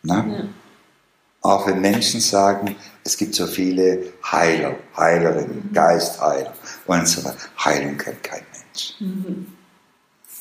Na? 0.03 0.27
Ja. 0.27 0.45
Auch 1.40 1.66
wenn 1.66 1.81
Menschen 1.81 2.21
sagen, 2.21 2.77
es 3.05 3.17
gibt 3.17 3.35
so 3.35 3.47
viele 3.47 4.12
Heiler, 4.31 4.77
Heilerinnen, 4.97 5.71
Geistheiler 5.73 6.53
und 6.87 7.07
so 7.09 7.25
weiter. 7.25 7.37
Heilung 7.65 7.99
kennt 7.99 8.23
kein 8.23 8.43
Mensch. 8.53 8.95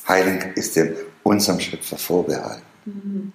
Heilung 0.06 0.38
ist 0.54 0.76
dem 0.76 0.94
unserem 1.22 1.60
Schöpfer 1.60 1.96
vorbehalten. 1.96 3.32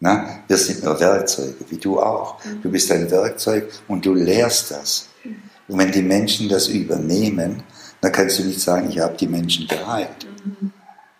Na, 0.00 0.40
wir 0.48 0.56
sind 0.56 0.82
nur 0.82 0.98
Werkzeuge, 0.98 1.64
wie 1.68 1.76
du 1.76 2.00
auch. 2.00 2.40
Du 2.62 2.70
bist 2.70 2.90
ein 2.90 3.10
Werkzeug 3.10 3.70
und 3.88 4.04
du 4.04 4.14
lehrst 4.14 4.70
das. 4.70 5.08
Und 5.68 5.78
wenn 5.78 5.92
die 5.92 6.02
Menschen 6.02 6.48
das 6.48 6.68
übernehmen, 6.68 7.62
dann 8.00 8.12
kannst 8.12 8.38
du 8.38 8.44
nicht 8.44 8.60
sagen, 8.60 8.90
ich 8.90 8.98
habe 8.98 9.16
die 9.16 9.28
Menschen 9.28 9.68
geheilt. 9.68 10.26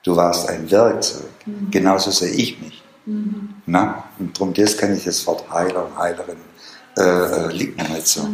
Du 0.03 0.17
warst 0.17 0.49
ein 0.49 0.69
Werkzeug. 0.71 1.31
Genauso 1.71 2.11
sehe 2.11 2.33
ich 2.33 2.61
mich. 2.61 2.83
Na? 3.67 4.05
Und 4.19 4.37
darum 4.37 4.53
das 4.53 4.77
kann 4.77 4.95
ich 4.97 5.05
das 5.05 5.25
Wort 5.27 5.49
Heiler 5.51 5.87
und 5.87 5.97
Heilerin 5.97 6.37
äh, 6.97 7.03
äh, 7.03 7.53
liegt 7.53 7.77
mir 7.77 7.89
nicht 7.89 8.07
so. 8.07 8.29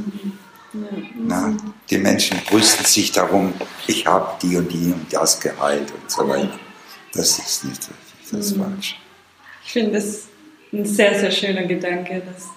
Na? 1.14 1.56
Die 1.88 1.98
Menschen 1.98 2.38
brüsten 2.48 2.84
sich 2.84 3.12
darum, 3.12 3.54
ich 3.86 4.06
habe 4.06 4.36
die 4.42 4.56
und 4.56 4.70
die 4.70 4.92
und 4.92 5.06
das 5.10 5.40
geheilt 5.40 5.90
und 5.92 6.10
so 6.10 6.28
weiter. 6.28 6.58
Das 7.14 7.38
ist 7.38 7.64
nicht 7.64 7.80
richtig, 7.80 8.30
das 8.30 8.46
ist 8.46 8.56
falsch. 8.56 8.96
Ich 9.64 9.72
finde 9.72 9.92
das 9.92 10.24
ein 10.72 10.84
sehr, 10.84 11.18
sehr 11.18 11.30
schöner 11.30 11.64
Gedanke, 11.64 12.22
dass 12.26 12.48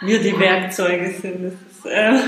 wir 0.00 0.20
die 0.20 0.38
Werkzeuge 0.38 1.14
sind. 1.20 1.52
Das, 1.82 1.92
äh, 1.92 2.18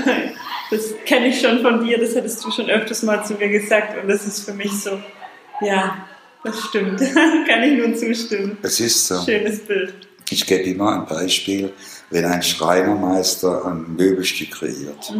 das 0.71 0.93
kenne 1.05 1.27
ich 1.27 1.41
schon 1.41 1.61
von 1.61 1.83
dir, 1.83 1.99
das 1.99 2.15
hattest 2.15 2.43
du 2.43 2.51
schon 2.51 2.69
öfters 2.69 3.03
mal 3.03 3.23
zu 3.25 3.33
mir 3.33 3.49
gesagt 3.49 4.01
und 4.01 4.07
das 4.09 4.25
ist 4.27 4.45
für 4.45 4.53
mich 4.53 4.71
so, 4.71 4.99
ja, 5.61 6.05
das 6.43 6.59
stimmt. 6.65 6.99
Kann 7.47 7.63
ich 7.63 7.77
nur 7.77 7.95
zustimmen. 7.95 8.57
Es 8.61 8.79
ist 8.79 9.07
so. 9.07 9.21
Schönes 9.23 9.59
Bild. 9.59 9.93
Ich 10.29 10.45
gebe 10.45 10.63
immer 10.63 11.01
ein 11.01 11.05
Beispiel, 11.05 11.73
wenn 12.09 12.25
ein 12.25 12.43
Schreinermeister 12.43 13.65
ein 13.65 13.95
Möbelstück 13.95 14.51
kreiert, 14.51 15.13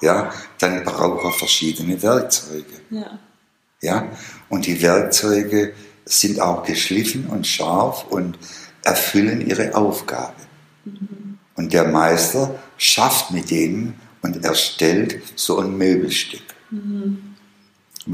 ja, 0.00 0.32
dann 0.58 0.84
braucht 0.84 1.24
er 1.24 1.32
verschiedene 1.32 2.02
Werkzeuge. 2.02 2.80
Ja. 2.90 3.18
Ja? 3.80 4.08
Und 4.48 4.66
die 4.66 4.80
Werkzeuge 4.80 5.74
sind 6.06 6.40
auch 6.40 6.64
geschliffen 6.64 7.26
und 7.26 7.46
scharf 7.46 8.06
und 8.08 8.38
erfüllen 8.82 9.46
ihre 9.46 9.74
Aufgabe. 9.74 10.34
Und 11.56 11.72
der 11.72 11.88
Meister 11.88 12.58
schafft 12.76 13.30
mit 13.30 13.50
denen 13.50 13.94
und 14.22 14.44
erstellt 14.44 15.20
so 15.36 15.58
ein 15.58 15.76
Möbelstück. 15.76 16.42
Wenn 16.70 17.34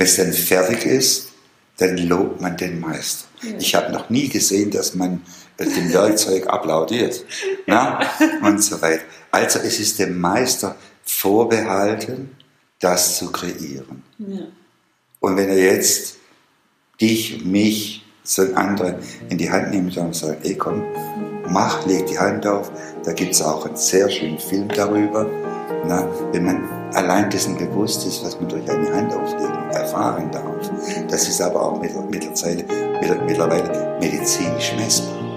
es 0.07 0.17
dann 0.17 0.33
fertig 0.33 0.85
ist, 0.85 1.29
dann 1.79 1.97
lobt 1.97 2.41
man 2.41 2.57
den 2.57 2.79
Meister. 2.79 3.27
Ich 3.59 3.75
habe 3.75 3.93
noch 3.93 4.11
nie 4.11 4.29
gesehen, 4.29 4.71
dass 4.71 4.95
man 4.95 5.23
äh, 5.61 5.65
dem 5.65 5.93
Werkzeug 5.93 6.47
applaudiert. 6.49 7.25
Na? 7.67 8.01
Und 8.43 8.63
so 8.63 8.81
weiter. 8.81 9.03
Also 9.31 9.61
es 9.61 9.79
ist 9.79 9.99
dem 9.99 10.19
Meister 10.19 10.77
vorbehalten, 11.05 12.37
das 12.81 13.19
zu 13.19 13.31
kreieren. 13.31 14.03
Ja. 14.19 14.47
Und 15.21 15.37
wenn 15.37 15.49
er 15.51 15.59
jetzt 15.59 16.17
dich, 17.01 17.45
mich, 17.45 18.05
so 18.23 18.43
einen 18.43 18.57
anderen 18.57 18.97
in 19.29 19.39
die 19.39 19.51
Hand 19.51 19.71
nimmt 19.71 19.97
und 19.97 20.15
sagt, 20.15 20.45
ey 20.45 20.55
komm, 20.55 20.85
mach, 21.49 21.85
leg 21.87 22.07
die 22.07 22.19
Hand 22.19 22.47
auf, 22.47 22.71
da 23.05 23.13
gibt 23.13 23.33
es 23.33 23.43
auch 23.43 23.67
einen 23.67 23.77
sehr 23.77 24.09
schönen 24.09 24.39
Film 24.39 24.69
darüber. 24.69 25.27
Na, 25.87 26.09
wenn 26.33 26.45
man 26.45 26.69
allein 26.95 27.31
dessen 27.31 27.57
bewusst 27.57 28.07
ist, 28.07 28.25
was 28.25 28.39
man 28.39 28.49
durch 28.49 28.69
eine 28.71 28.93
Handauflegung 28.93 29.71
erfahren 29.71 30.31
darf. 30.31 30.71
Das 31.09 31.27
ist 31.29 31.41
aber 31.41 31.63
auch 31.63 31.81
mit, 31.81 32.11
mit 32.11 32.23
der 32.23 32.35
Zeit 32.35 32.65
mit, 33.01 33.27
mittlerweile 33.27 33.99
medizinisch 34.01 34.75
messbar. 34.77 35.30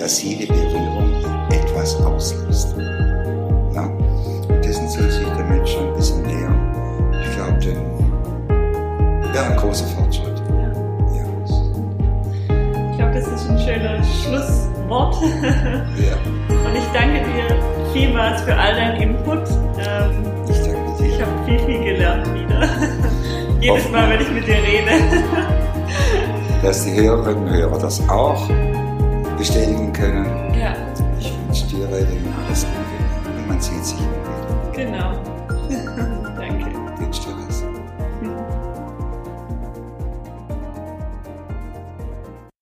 Dass 0.00 0.22
jede 0.22 0.46
Berührung 0.46 1.12
etwas 1.50 1.94
auslöst. 2.00 2.74
Na, 3.74 3.84
und 4.48 4.64
dessen 4.64 4.88
soll 4.88 5.10
sich 5.10 5.26
der 5.36 5.44
Mensch 5.44 5.76
ein 5.76 5.94
bisschen 5.94 6.22
näher. 6.22 6.54
Ich 7.22 7.36
glaube, 7.36 7.76
wäre 9.32 9.44
ein 9.44 9.56
großer 9.56 9.86
Fortschritt. 9.88 10.42
Ja. 11.14 11.24
Ich 12.90 12.96
glaube, 12.96 13.12
das 13.14 13.26
ist 13.28 13.50
ein 13.50 13.58
schönes 13.58 14.22
Schlusswort. 14.22 15.16
ja. 15.22 16.16
Und 16.48 16.74
ich 16.74 16.86
danke 16.94 17.20
dir 17.20 17.92
vielmals 17.92 18.40
für 18.40 18.56
all 18.56 18.74
deinen 18.74 19.02
Input. 19.02 19.48
Ähm, 19.78 20.24
Ich 20.48 20.56
danke 20.62 21.04
ich 21.04 21.16
dir. 21.16 21.26
habe 21.26 21.44
viel, 21.44 21.58
viel 21.58 21.84
gelernt 21.84 22.26
wieder. 22.34 22.68
Jedes 23.60 23.90
Mal, 23.90 24.08
wenn 24.08 24.20
ich 24.22 24.30
mit 24.30 24.46
dir 24.46 24.54
rede. 24.54 24.92
Dass 26.62 26.84
die 26.84 26.94
Hörerinnen 26.94 27.44
und 27.44 27.50
Hörer 27.50 27.78
das 27.78 28.06
auch 28.08 28.48
bestätigen 29.40 29.90
können. 29.92 30.26
Ja, 30.54 30.74
Ich 31.18 31.32
wünsche 31.46 31.66
dir 31.66 31.90
weiterhin 31.90 32.28
alles 32.46 32.66
Gute. 32.66 33.30
Und 33.38 33.48
man 33.48 33.58
sieht 33.60 33.84
sich 33.84 33.99